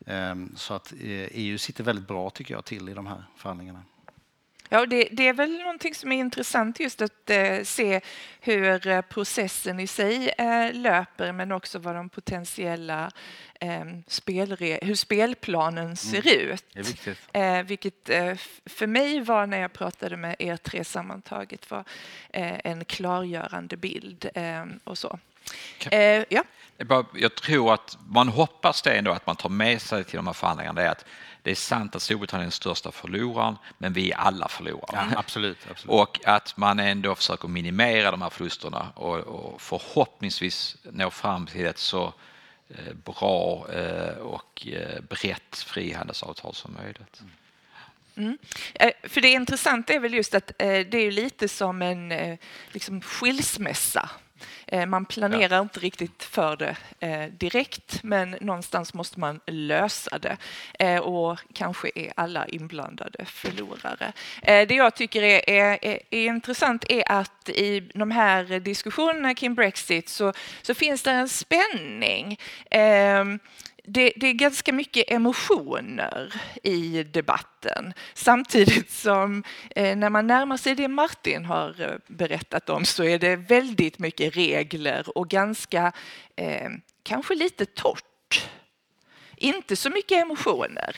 [0.07, 0.99] Ehm, Så att eh,
[1.31, 3.83] EU sitter väldigt bra tycker jag till i de här förhandlingarna.
[4.69, 8.01] Ja, det, det är väl någonting som är intressant just att eh, se
[8.41, 13.11] hur eh, processen i sig eh, löper men också vad de potentiella
[13.61, 16.65] eh, spelre- hur spelplanen ser ut.
[16.73, 17.19] Det är viktigt.
[17.33, 18.35] Eh, vilket eh,
[18.67, 21.85] för mig var när jag pratade med er tre sammantaget var
[22.31, 25.19] en klargörande bild eh, och så.
[25.91, 26.45] Eh, ja.
[26.85, 30.27] Bara- Jag tror att man hoppas det ändå att man tar med sig till de
[30.27, 30.81] här förhandlingarna.
[30.81, 31.05] Det är att
[31.43, 35.13] det är sant att Storbritannien är den största förloraren, men vi är alla förlorare.
[35.17, 35.59] absolut.
[35.71, 35.95] absolut.
[36.01, 41.67] Och att man ändå försöker minimera de här förlusterna och, och förhoppningsvis nå fram till
[41.67, 42.13] ett så
[42.69, 47.23] eh, bra eh, och eh, brett frihandelsavtal som möjligt.
[48.75, 52.39] Eh, För det intressanta är väl just att det är lite som en
[52.73, 54.11] liksom skilsmässa.
[54.67, 60.37] Eh, man planerar inte riktigt för det eh, direkt, men någonstans måste man lösa det.
[60.79, 64.13] Eh, och kanske är alla inblandade förlorare.
[64.43, 69.55] Det jag tycker är, är, är, är intressant är att i de här diskussionerna kring
[69.55, 70.33] Brexit så,
[70.63, 72.39] så finns det en spänning.
[72.71, 73.39] Ehm,
[73.85, 79.45] det, det är ganska mycket emotioner i debatten samtidigt som
[79.77, 83.99] eh, när man närmar sig det Martin har eh, berättat om så är det väldigt
[83.99, 85.93] mycket regler och ganska,
[86.37, 86.71] eh,
[87.03, 88.49] kanske lite torrt.
[89.37, 90.97] Inte så mycket emotioner.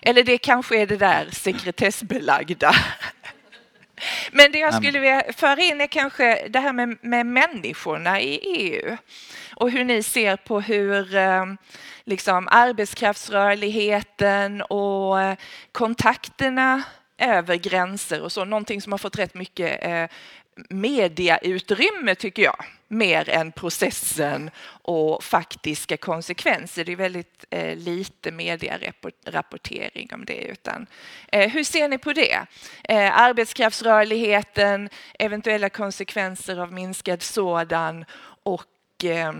[0.00, 2.72] Eller det kanske är det där sekretessbelagda.
[4.32, 8.34] Men det jag skulle vilja föra in är kanske det här med, med människorna i
[8.36, 8.96] EU
[9.56, 11.46] och hur ni ser på hur eh,
[12.08, 15.36] liksom arbetskraftsrörligheten och eh,
[15.72, 16.82] kontakterna
[17.18, 20.06] över gränser och så, någonting som har fått rätt mycket eh,
[20.70, 24.50] mediautrymme tycker jag, mer än processen
[24.82, 26.84] och faktiska konsekvenser.
[26.84, 30.44] Det är väldigt eh, lite medierapportering om det.
[30.44, 30.86] Utan,
[31.32, 32.46] eh, hur ser ni på det?
[32.84, 34.88] Eh, arbetskraftsrörligheten,
[35.18, 38.04] eventuella konsekvenser av minskad sådan
[38.42, 39.32] och eh,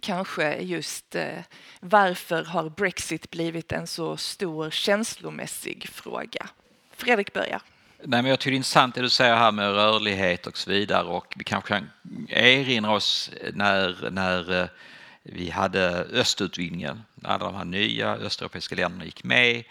[0.00, 1.38] kanske just eh,
[1.80, 6.48] varför har Brexit blivit en så stor känslomässig fråga?
[6.96, 7.62] Fredrik börjar.
[8.04, 10.70] Nej, men jag tycker det är intressant det du säger här med rörlighet och så
[10.70, 11.90] vidare och vi kanske kan
[12.28, 14.68] erinra oss när, när eh,
[15.22, 19.64] vi hade östutvidgningen, när alla de här nya östeuropeiska länderna gick med,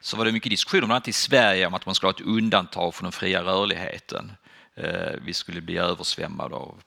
[0.00, 2.26] så var det mycket diskussion, bland annat i Sverige, om att man skulle ha ett
[2.26, 4.32] undantag från den fria rörligheten.
[4.76, 6.82] Eh, vi skulle bli översvämmade av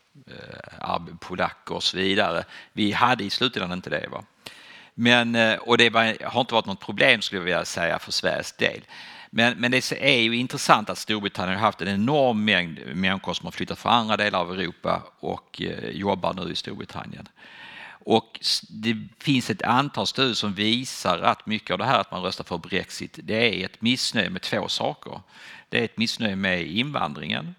[0.82, 2.44] eh, polacker och så vidare.
[2.74, 4.08] Vi hade i slutändan inte det.
[4.12, 4.24] Va?
[4.94, 8.12] Men, eh, och det var, har inte varit något problem skulle jag vilja säga för
[8.12, 8.82] Sveriges del.
[9.30, 13.46] Men, men det är ju intressant att Storbritannien har haft en enorm mängd människor som
[13.46, 15.62] har flyttat från andra delar av Europa och
[15.92, 17.28] jobbar nu i Storbritannien.
[18.06, 22.22] Och det finns ett antal studier som visar att mycket av det här att man
[22.22, 25.22] röstar för Brexit, det är ett missnöje med två saker.
[25.70, 27.56] Det är ett missnöje med invandringen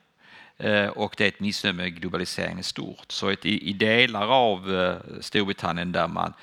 [0.61, 3.12] Eh, och det är ett missnöje med globaliseringen i stort.
[3.12, 6.34] Så ett, i, i delar av eh, Storbritannien där man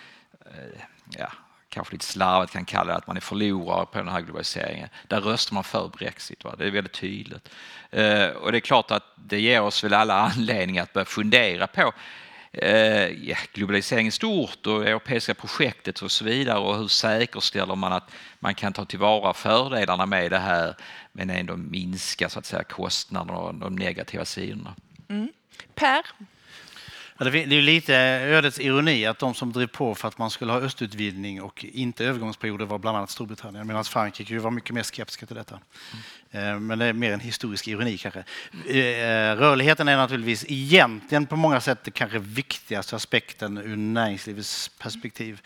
[0.45, 0.81] eh,
[1.17, 1.31] ja,
[1.69, 4.89] kanske lite slarvigt kan kalla det att man är förlorare på den här globaliseringen.
[5.07, 6.43] Där röstar man för Brexit.
[6.43, 6.55] Va?
[6.57, 7.49] Det är väldigt tydligt.
[7.91, 11.67] Eh, och det är klart att det ger oss väl alla anledning att börja fundera
[11.67, 11.93] på
[12.51, 13.37] eh, ja,
[13.99, 18.73] i stort och europeiska projektet och så vidare och hur säkerställer man att man kan
[18.73, 20.75] ta tillvara fördelarna med det här
[21.11, 24.75] men ändå minska så att säga kostnaderna och de negativa sidorna.
[25.09, 25.29] Mm.
[25.75, 26.01] Per?
[27.19, 30.51] Ja, det är lite ödets ironi att de som drev på för att man skulle
[30.51, 35.25] ha östutvidgning och inte övergångsperioder var bland annat Storbritannien medan Frankrike var mycket mer skeptiska
[35.25, 35.59] till detta.
[36.31, 36.67] Mm.
[36.67, 38.23] Men det är mer en historisk ironi kanske.
[38.69, 44.71] Eh, eh, rörligheten är naturligtvis egentligen på många sätt den kanske viktigaste aspekten ur näringslivets
[44.79, 45.41] perspektiv.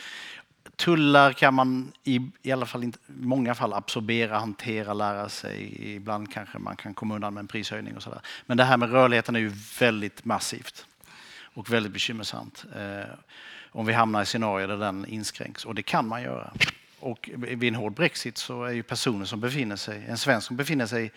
[0.76, 5.78] Tullar kan man i, i alla fall inte, många fall absorbera, hantera, lära sig.
[5.96, 8.22] Ibland kanske man kan komma undan med en prishöjning och sådär.
[8.46, 10.86] Men det här med rörligheten är ju väldigt massivt
[11.54, 12.66] och väldigt bekymmersamt.
[12.76, 13.14] Eh,
[13.72, 15.66] om vi hamnar i scenarier där den inskränks.
[15.66, 16.54] Och det kan man göra.
[17.00, 20.56] Och vid en hård Brexit så är ju personer som befinner sig, en svensk som
[20.56, 21.12] befinner sig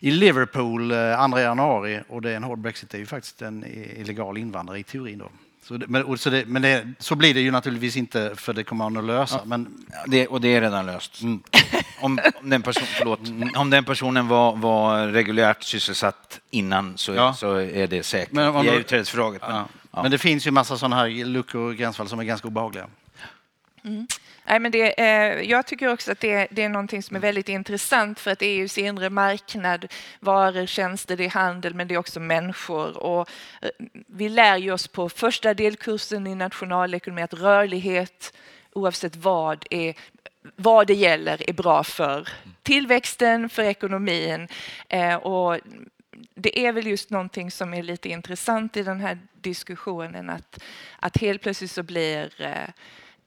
[0.00, 3.42] i Liverpool eh, 2 januari och det är en hård Brexit det är ju faktiskt
[3.42, 3.64] en
[3.96, 5.18] illegal invandrare i teorin.
[5.18, 5.30] Då.
[5.68, 8.64] Så det, men, så, det, men det, så blir det ju naturligtvis inte för det
[8.64, 9.36] kommer man att lösa.
[9.36, 9.44] Ja.
[9.44, 11.22] Men, Det, och det är redan löst.
[11.22, 11.42] Mm.
[12.00, 13.20] Om, om, den person, förlåt,
[13.56, 17.34] om den personen var, var reguljärt sysselsatt innan så, Ja.
[17.34, 18.32] så är det säkert.
[18.32, 19.42] Men om du- utträdesfördraget.
[19.42, 19.68] Men, ja.
[19.92, 20.02] ja.
[20.02, 22.86] men det finns ju massa sådana här luckor och gränsfall som är ganska obehagliga.
[24.48, 27.48] Nej, men det, eh, jag tycker också att det, det är någonting som är väldigt
[27.48, 32.20] intressant för att EUs inre marknad, varor, tjänster, det är handel men det är också
[32.20, 32.96] människor.
[32.96, 33.28] Och,
[33.62, 33.70] eh,
[34.06, 38.32] vi lär ju oss på första delkursen i nationalekonomi att rörlighet
[38.72, 39.94] oavsett vad, är,
[40.56, 42.28] vad det gäller är bra för
[42.62, 44.48] tillväxten, för ekonomin.
[44.88, 45.60] Eh, och
[46.34, 50.62] det är väl just någonting som är lite intressant i den här diskussionen att,
[50.98, 52.68] att helt plötsligt så blir eh, eh,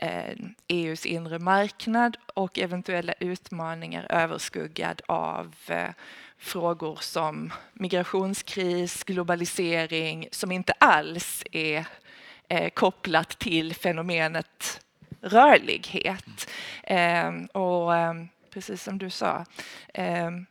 [0.02, 0.36] Eh, e
[0.68, 5.90] EUs inre marknad och eventuella utmaningar överskuggad av eh,
[6.38, 11.88] frågor som migrationskris, globalisering som inte alls är
[12.48, 14.82] eh, kopplat till fenomenet
[15.22, 16.50] rörlighet.
[16.84, 19.46] Ehm, och ehm, precis som du sa,
[19.94, 20.46] ehm,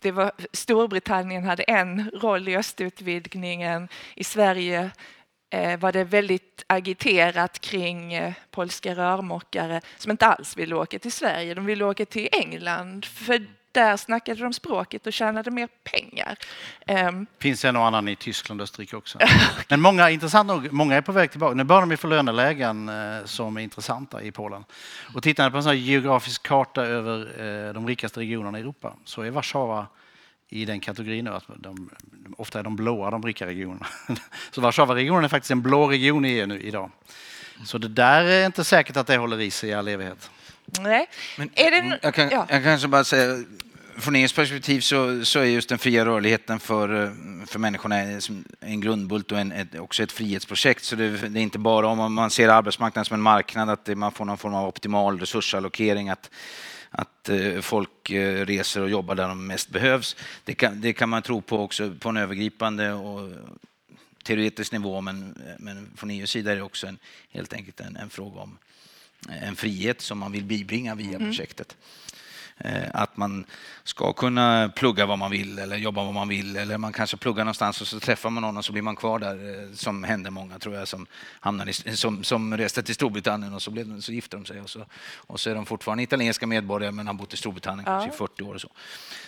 [0.00, 3.88] det var, Storbritannien hade en roll i östutvidgningen.
[4.14, 4.90] I Sverige
[5.78, 11.54] var det väldigt agiterat kring eh, polska rörmokare som inte alls ville åka till Sverige.
[11.54, 16.38] De ville åka till England för där snackade de språket och tjänade mer pengar.
[16.86, 19.18] Ehm, finns en och annan i Tyskland och Österrike också.
[19.68, 21.54] Men många, intressant nog, många är på väg tillbaka.
[21.54, 24.64] Nu börjar vi få lönelägen eh, som är intressanta i Polen.
[25.14, 28.60] Och tittar man på en sån här geografisk karta över eh, de rikaste regionerna i
[28.60, 29.86] Europa så är Warszawa
[30.48, 31.30] i den kategorin nu.
[31.30, 31.90] Att de,
[32.36, 33.86] ofta är de blåa de rika regionerna.
[34.50, 36.90] Så Warszawa-regionen är faktiskt en blå region i EU nu idag.
[37.64, 40.30] Så det där är inte säkert att det håller i sig i all evighet.
[40.80, 41.06] nej.
[41.38, 42.46] Men är det, jag, kan, ja.
[42.48, 43.44] jag kanske bara säga,
[43.98, 47.14] från EUs perspektiv så, så är just den fria rörligheten för,
[47.46, 47.96] för människorna
[48.60, 50.84] en grundbult och en, ett, också ett frihetsprojekt.
[50.84, 53.96] Så det, det är inte bara om man ser arbetsmarknaden som en marknad, att det,
[53.96, 56.30] man får någon form av optimal resursallokering, att,
[56.96, 60.16] att eh, folk eh, reser och jobbar där de mest behövs.
[60.44, 63.30] Det kan, det kan man tro på också på en övergripande och
[64.24, 66.98] teoretisk nivå, men, men från EUs sida är det också en,
[67.30, 68.58] helt enkelt en, en fråga om
[69.28, 71.76] en frihet som man vill bibringa via projektet.
[72.58, 73.44] Eh, Att man
[73.84, 77.44] ska kunna plugga vad man vill eller jobba vad man vill eller man kanske pluggar
[77.44, 80.30] någonstans och så träffar man någon och så blir man kvar där eh, som hände
[80.30, 81.06] många tror jag som,
[81.40, 84.70] hamnade i, som, som reste till Storbritannien och så, blev, så gifte de sig och
[84.70, 84.86] så,
[85.16, 88.42] och så är de fortfarande italienska medborgare men har bott i Storbritannien kanske i 40
[88.42, 88.70] år och så.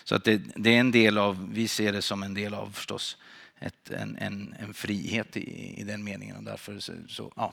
[0.05, 2.71] Så att det, det är en del av, vi ser det som en del av
[2.73, 3.17] förstås
[3.61, 7.53] ett, en, en, en frihet i, i den meningen och därför så, så ja.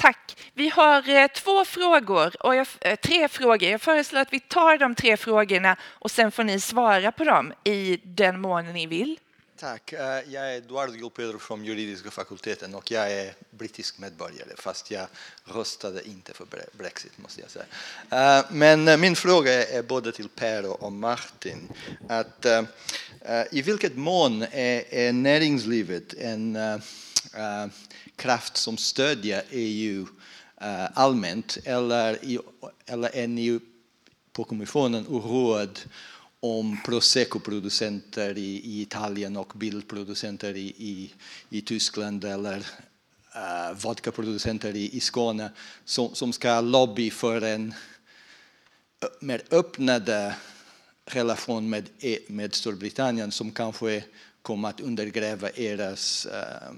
[0.00, 0.36] Tack.
[0.54, 3.70] Vi har eh, två frågor, och jag, eh, tre frågor.
[3.70, 7.52] Jag föreslår att vi tar de tre frågorna och sen får ni svara på dem
[7.64, 9.18] i den mån ni vill.
[9.56, 9.92] Tack.
[9.92, 15.06] Eh, jag är Eduardo Gilpedro från juridiska fakulteten och jag är brittisk medborgare fast jag
[15.44, 18.44] röstade inte för Brexit måste jag säga.
[18.50, 21.68] Men min fråga är både till Per och Martin.
[22.08, 22.46] Att,
[23.50, 26.58] I vilket mån är, näringslivet en
[28.18, 30.06] kraft som stödjer EU
[30.60, 32.38] eh, allmänt eller, i,
[32.86, 33.60] eller är ni
[34.32, 35.80] på kommissionen oroad
[36.40, 41.12] om Prosecco-producenter i, i Italien och bilproducenter i, i,
[41.50, 45.50] i Tyskland eller uh, vodkaproducenter i, i Skåne
[45.84, 47.74] som, som ska lobby för en
[49.20, 50.34] mer öppnade
[51.04, 54.04] relation med, e, med Storbritannien som kanske
[54.42, 56.72] kommer att undergräva deras eh,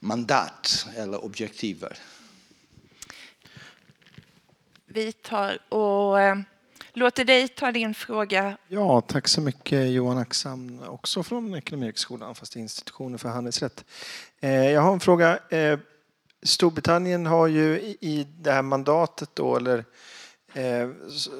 [0.00, 1.98] mandat eller objektiver.
[4.86, 6.36] Vi tar och eh,
[6.92, 8.56] låter dig ta din fråga.
[8.68, 13.84] Ja, tack så mycket Johan Axam, också från Ekonomihögskolan, fast institutionen för handelsrätt.
[14.40, 15.38] Eh, Jag har en fråga.
[15.50, 15.78] Eh,
[16.42, 19.84] Storbritannien har ju i- det här mandatet då, eller
[20.52, 20.88] Eh,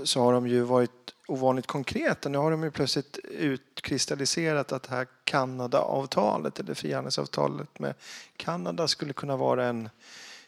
[0.05, 2.29] så- har de ju varit ovanligt konkreta.
[2.29, 7.95] Nu har de ju plötsligt utkristalliserat att det här Kanadaavtalet eller frihandelsavtalet med
[8.37, 9.89] Kanada skulle kunna vara en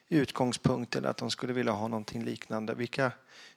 [0.08, 2.74] utgångspunkt eller att de skulle vilja ha någonting liknande.
[2.74, 3.12] Vilka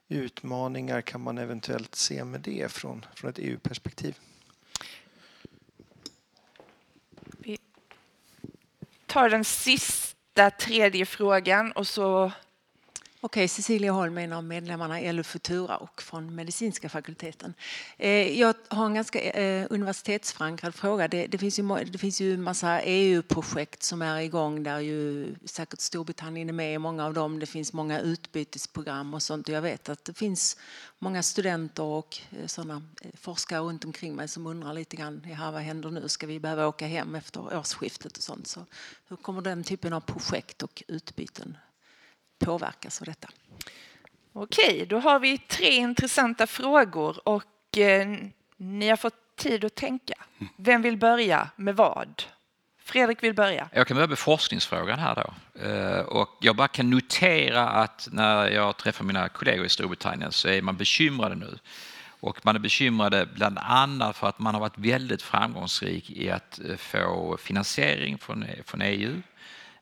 [0.07, 4.19] utmaningar kan man eventuellt se med det från, från ett EU-perspektiv?
[7.37, 7.57] Vi
[9.05, 12.31] tar den sista, tredje frågan och så
[13.25, 17.53] Okej, Cecilia Holm, en av medlemmarna i LO Futura och från medicinska fakulteten.
[17.97, 21.07] Eh, jag har en ganska eh, universitetsförankrad fråga.
[21.07, 25.35] Det, det, finns ju, det finns ju en massa EU-projekt som är igång där ju
[25.45, 27.39] säkert Storbritannien är med i många av dem.
[27.39, 29.47] Det finns många utbytesprogram och sånt.
[29.47, 30.57] Jag vet att det finns
[30.99, 35.61] många studenter och eh, sådana forskare runt omkring mig som undrar lite grann, ja, vad
[35.61, 36.09] händer nu?
[36.09, 38.47] Ska vi behöva åka hem efter årsskiftet och sånt?
[38.47, 38.65] Så
[39.07, 41.57] hur kommer den typen av projekt och utbyten
[42.45, 43.27] påverkas av detta.
[44.33, 48.17] Okej, då har vi tre intressanta frågor och eh,
[48.57, 50.13] ni har fått tid att tänka.
[50.55, 52.23] Vem vill börja med vad?
[52.83, 53.69] Fredrik vill börja.
[53.73, 55.61] Jag kan börja med forskningsfrågan här då.
[55.61, 60.47] Eh, och jag bara kan notera att när jag träffar mina kollegor i Storbritannien så
[60.47, 61.57] är man bekymrade nu.
[62.19, 66.59] Och man är bekymrade bland annat för att man har varit väldigt framgångsrik i att
[66.69, 69.21] eh, få finansiering från, från EU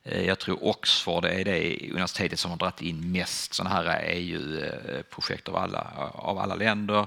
[0.04, 3.92] Eh, jag tror Oxford är det universitetet som har dragit in mest sådana här eh,
[3.92, 7.06] e EU-projekt av alla, eh, av alla länder.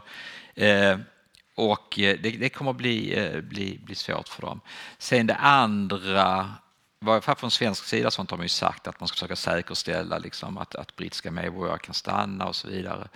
[1.57, 4.61] Och det, det kommer att bli, bli, bli svårt för dem.
[4.97, 6.53] Sen det andra,
[6.99, 10.17] varje fall från svensk sida sånt har man ju sagt att man ska försöka säkerställa
[10.17, 13.07] liksom att, att brittiska medborgare kan stanna och så vidare.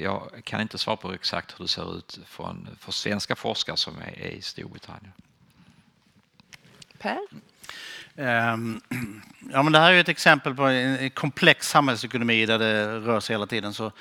[0.00, 3.98] Jag kan inte svara på exakt hur det ser ut från, för svenska forskare som
[3.98, 5.12] är, är i Storbritannien.
[6.98, 7.18] Per?
[8.20, 8.80] Ehm,
[9.52, 13.34] ja, men det här är ett exempel på en komplex samhällsekonomi där det rör sig
[13.34, 13.74] hela tiden.
[13.74, 13.92] Så,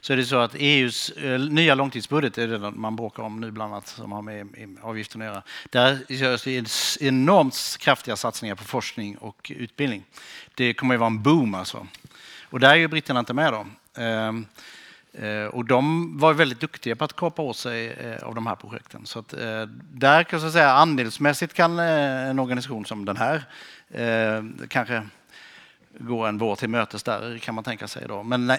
[0.00, 3.40] så är det så att EUs eh, nya långtidsbudget, det är det man bråkar om
[3.40, 5.42] nu bland annat, som har med avgiften att göra.
[5.70, 10.04] Där görs det enormt kraftiga satsningar på forskning och utbildning.
[10.54, 11.86] Det kommer att vara en boom alltså.
[12.42, 13.66] Och där är ju britterna inte med då.
[14.02, 14.46] Ehm,
[15.22, 18.54] Eh, och de var väldigt duktiga på att kapa åt sig eh, av de här
[18.54, 19.06] projekten.
[19.06, 19.62] Så att, eh,
[19.92, 23.44] där kan jag säga andelsmässigt kan en organisation som den här
[24.68, 25.02] kanske
[25.98, 28.08] gå en vår till mötes där kan man tänka sig.
[28.08, 28.22] Då.
[28.22, 28.52] Men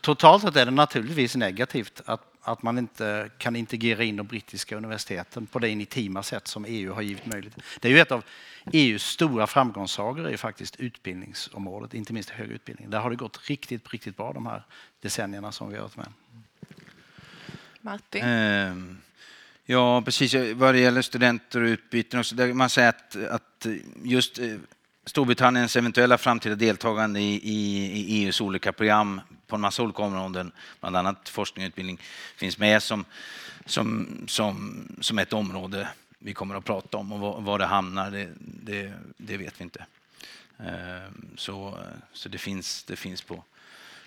[0.00, 4.76] totalt sett är det naturligtvis negativt att, att man inte kan integrera in de brittiska
[4.76, 7.58] universiteten på det intima sätt som EU har givit möjlighet.
[7.80, 8.24] Det är ju ett av
[8.72, 12.90] EUs stora framgångssagor är faktiskt utbildningsområdet, inte minst högre utbildning.
[12.90, 14.62] Där har det gått riktigt, riktigt bra de här
[15.00, 16.12] decennierna som vi har varit med.
[17.80, 18.24] Martin?
[18.24, 18.98] Um.
[19.64, 20.34] Ja, precis.
[20.54, 23.66] Vad det gäller studenter och utbyten, och så där man säger att, att
[24.02, 24.56] just eh,
[25.04, 30.52] Storbritanniens eventuella framtida deltagande i, i, i, EUs olika program på en massa olika områden,
[30.80, 31.98] bland annat forskning och utbildning,
[32.36, 33.04] finns med som,
[33.66, 35.88] som, som, som ett område
[36.18, 37.12] vi kommer att prata om.
[37.12, 39.86] Och var, var det hamnar, det, det, det, vet vi inte.
[40.58, 41.78] Ehm, så,
[42.12, 43.44] så det finns, det finns på,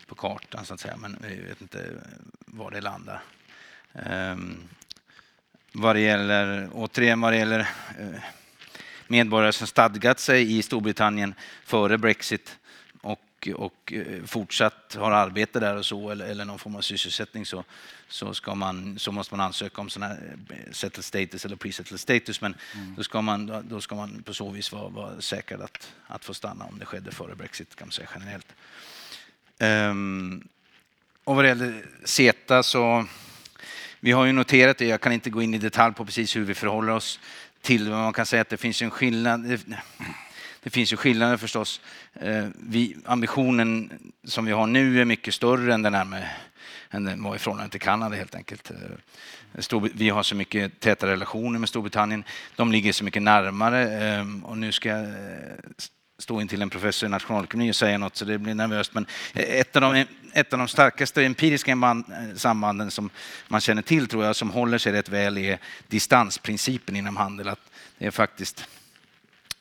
[0.06, 1.90] på kartan, så att säga, men vi vet inte
[2.46, 3.22] var det landar.
[3.94, 4.58] Ehm,
[5.72, 7.60] vad det gäller, återigen vad det gäller
[8.00, 8.24] eh,
[9.08, 11.34] medborgare som stadgat sig i Storbritannien
[11.66, 12.58] före Brexit
[13.02, 17.46] och, och eh, fortsatt har arbete där och så, eller, eller någon form av sysselsättning
[17.46, 17.64] så,
[18.08, 21.98] så, ska man, så måste man ansöka om sån här eh, settled status eller pre-settled
[21.98, 22.42] status.
[22.42, 22.96] Men mm.
[22.96, 26.34] då, ska man, då ska man på så vis vara, vara säkrad att, att få
[26.34, 28.56] stanna om det skedde före Brexit kan man säga generellt.
[29.60, 30.48] Um,
[31.24, 33.06] och vad det gäller CETA så
[34.00, 36.44] vi har ju noterat det, jag kan inte gå in i detalj på precis hur
[36.46, 37.20] vi förhåller oss
[37.66, 39.60] till men man kan säga att det finns en skillnad.
[40.64, 41.82] Det finns ju skillnader förstås.
[42.14, 43.92] Eh, vi, ambitionen
[44.24, 46.30] som vi har nu är mycket större än den, här med,
[46.92, 48.72] än den var i förhållande till Kanada helt enkelt.
[48.72, 52.24] Eh, vi har så mycket täta relationer med Storbritannien.
[52.56, 55.08] De ligger så mycket närmare eh, och nu ska jag
[56.18, 58.94] stå in till en professor i nationalekonomi och säga något så det blir nervöst.
[58.94, 63.10] Men ett av de, ett av de starkaste empiriska eh, sambanden som
[63.48, 67.48] man känner till tror jag som håller sig rätt väl är distansprincipen inom handel.
[67.48, 68.68] Att det är faktiskt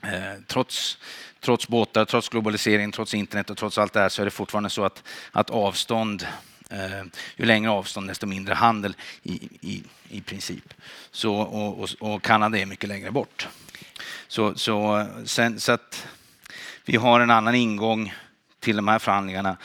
[0.02, 0.98] eh, trots,
[1.40, 4.70] trots båtar, trots globalisering, trots internet och trots allt det här så är det fortfarande
[4.70, 5.02] så att,
[5.32, 6.26] att avstånd
[6.70, 7.04] eh,
[7.36, 10.74] ju längre avstånd desto mindre handel i, i, i princip.
[11.10, 13.48] Så, och, och, och Kanada är mycket längre bort.
[14.28, 16.06] Så, så, eh, sen, så att
[16.84, 18.14] vi har en annan ingång
[18.60, 19.56] till de här förhandlingarna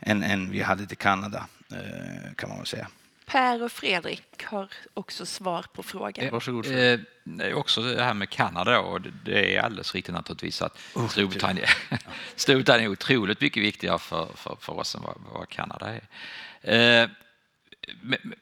[0.00, 2.88] än, än vi hade till Kanada, eh, kan man väl säga.
[3.26, 6.26] Per och Fredrik har också svar på frågan.
[6.26, 6.66] Eh, varsågod.
[6.66, 6.98] Eh,
[7.54, 11.68] också det här med Kanada och det är alldeles riktigt naturligtvis att oh, Storbritannien,
[12.36, 16.02] Storbritannien är otroligt mycket viktigare för, för, för oss än vad, vad Kanada är.
[16.62, 17.08] Eh,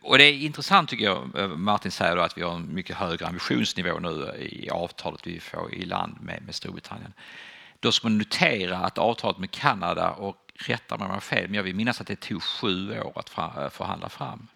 [0.01, 3.26] och det är intressant tycker jag, eh, Martin säger att vi har en mycket högre
[3.26, 7.12] ambitionsnivå nu i avtalet vi får i land med, med Storbritannien.
[7.81, 11.45] Då ska man notera att avtalet med Kanada, och rätta mig om jag har fel,
[11.45, 14.49] men jag vill minnas att det tog sju år att eh, förhandla fram.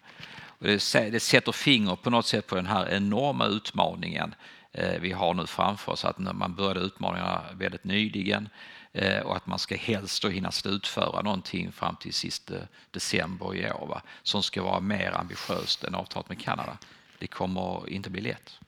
[0.61, 4.35] Och det, det sätter finger på något sätt på den här enorma utmaningen
[4.71, 6.05] eh, vi har nu framför oss.
[6.05, 8.49] Att man började utmaningarna väldigt nyligen
[8.93, 12.53] eh, och att man ska helst då hinna slutföra någonting fram till sista
[12.91, 14.01] december i år va?
[14.23, 16.77] som ska vara mer ambitiöst än avtalet med Kanada.
[17.19, 18.59] Det kommer inte bli lätt.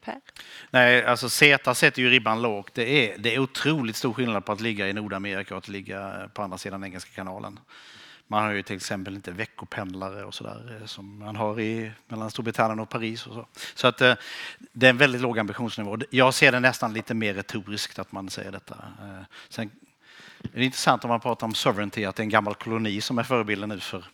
[0.00, 0.20] Per?
[0.70, 2.74] Nej, alltså CETA sätter ju ribban lågt.
[2.74, 6.30] Det är, det är otroligt stor skillnad på att ligga i Nordamerika och att ligga
[6.34, 7.58] på andra sidan Engelska kanalen.
[8.30, 12.30] Man har ju till exempel inte veckopendlare och sådär eh, som man har i, mellan
[12.30, 13.26] Storbritannien och Paris.
[13.26, 14.14] Och så så att, eh,
[14.72, 15.98] det är en väldigt låg ambitionsnivå.
[16.10, 18.74] Jag ser det nästan lite mer retoriskt att man säger detta.
[18.74, 19.70] Eh, sen,
[20.38, 23.18] det är intressant om man pratar om sovereignty, att det är en gammal koloni som
[23.18, 24.04] är förebilden nu för,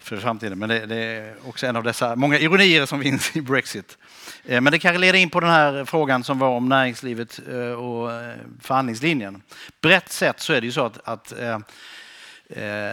[0.00, 0.58] för framtiden.
[0.58, 3.98] Men det, det är också en av dessa många ironier som finns i Brexit.
[4.44, 7.56] Eh, men det kanske leder in på den här frågan som var om näringslivet eh,
[7.56, 9.42] och eh, förhandlingslinjen.
[9.80, 11.32] Brett sett så är det ju så att, att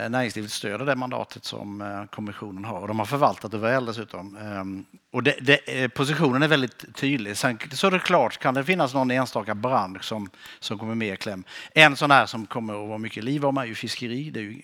[0.10, 4.38] näringslivet stöder det mandatet som kommissionen har och de har förvaltat det väl dessutom.
[4.38, 7.38] Ehm, och det, det, positionen är väldigt tydlig.
[7.38, 10.30] Sen så är det klart kan det finnas någon enstaka bransch som,
[10.60, 11.44] som kommer mer i kläm.
[11.74, 14.30] En sån här som kommer att vara mycket liv om är ju fiskeri.
[14.30, 14.62] Det är ju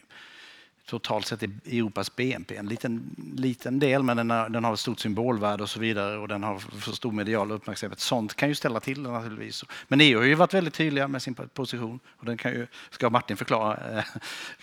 [0.86, 4.80] totalt sett i Europas BNP en liten, liten del, men den har, den har ett
[4.80, 8.00] stort symbolvärde och så vidare och den har för stor medial uppmärksamhet.
[8.00, 9.64] Sånt kan ju ställa till det naturligtvis.
[9.88, 13.10] Men EU har ju varit väldigt tydliga med sin position och den kan ju, ska
[13.10, 14.04] Martin förklara eh,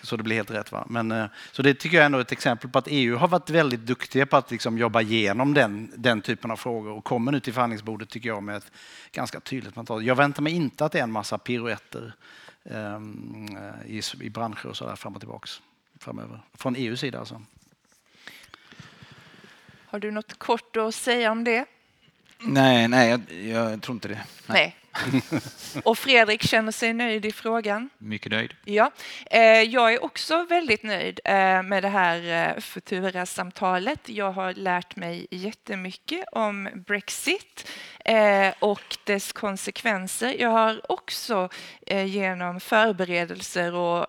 [0.03, 0.73] så det blir helt rätt.
[0.73, 0.87] Va?
[0.89, 3.81] Men, eh, så det tycker jag är ett exempel på att EU har varit väldigt
[3.81, 7.53] duktiga på att liksom jobba igenom den, den typen av frågor och kommer nu till
[7.53, 8.73] förhandlingsbordet tycker jag med ett
[9.13, 10.05] ganska tydligt mandat.
[10.05, 12.15] Jag väntar mig inte att det är en massa piruetter
[12.65, 15.61] um, i, i branscher och så där fram och tillbaks
[16.01, 16.41] framöver.
[16.55, 17.43] Från EUs sida alltså.
[19.87, 21.65] Har du något kort att säga om det?
[22.39, 24.21] Nej, nej jag, jag tror inte det.
[24.47, 24.77] Nej.
[25.85, 27.91] Och Fredrik känner sig nöjd i frågan?
[27.99, 28.55] Mycket nöjd.
[28.65, 28.91] Ja,
[29.31, 34.09] eh, jag är också väldigt nöjd eh, med det här eh, Futura-samtalet.
[34.09, 37.71] Jag har lärt mig jättemycket om Brexit
[38.59, 40.37] och dess konsekvenser.
[40.39, 41.49] Jag har också
[42.07, 44.07] genom förberedelser och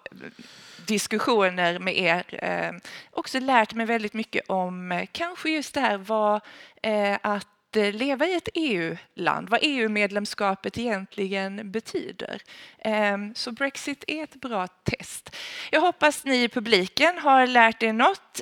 [0.88, 2.71] diskussioner med er eh,
[3.11, 6.41] också lärt mig väldigt mycket om eh, kanske just det här vad
[6.82, 12.41] eh, att eh, leva i ett EU-land, vad EU-medlemskapet egentligen betyder.
[12.79, 15.36] Eh, så Brexit är ett bra test.
[15.71, 18.41] Jag hoppas ni i publiken har lärt er något.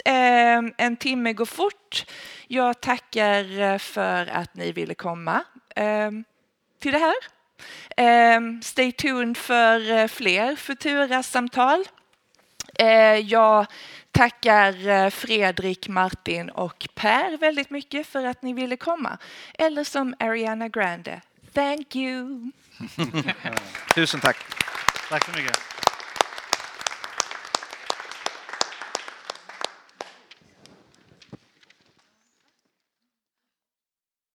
[0.78, 2.06] En timme går fort.
[2.48, 5.44] Jag tackar för att ni ville komma
[6.80, 8.62] till det här.
[8.62, 11.86] Stay tuned för fler Futura-samtal.
[12.80, 13.66] Eh, Jag
[14.12, 19.18] tackar eh, Fredrik, Martin och Per väldigt mycket för att ni ville komma.
[19.54, 21.22] Eller som Ariana Grande,
[21.54, 22.52] thank you.
[23.96, 24.38] Tusen tack.
[25.10, 25.60] Tack så mycket.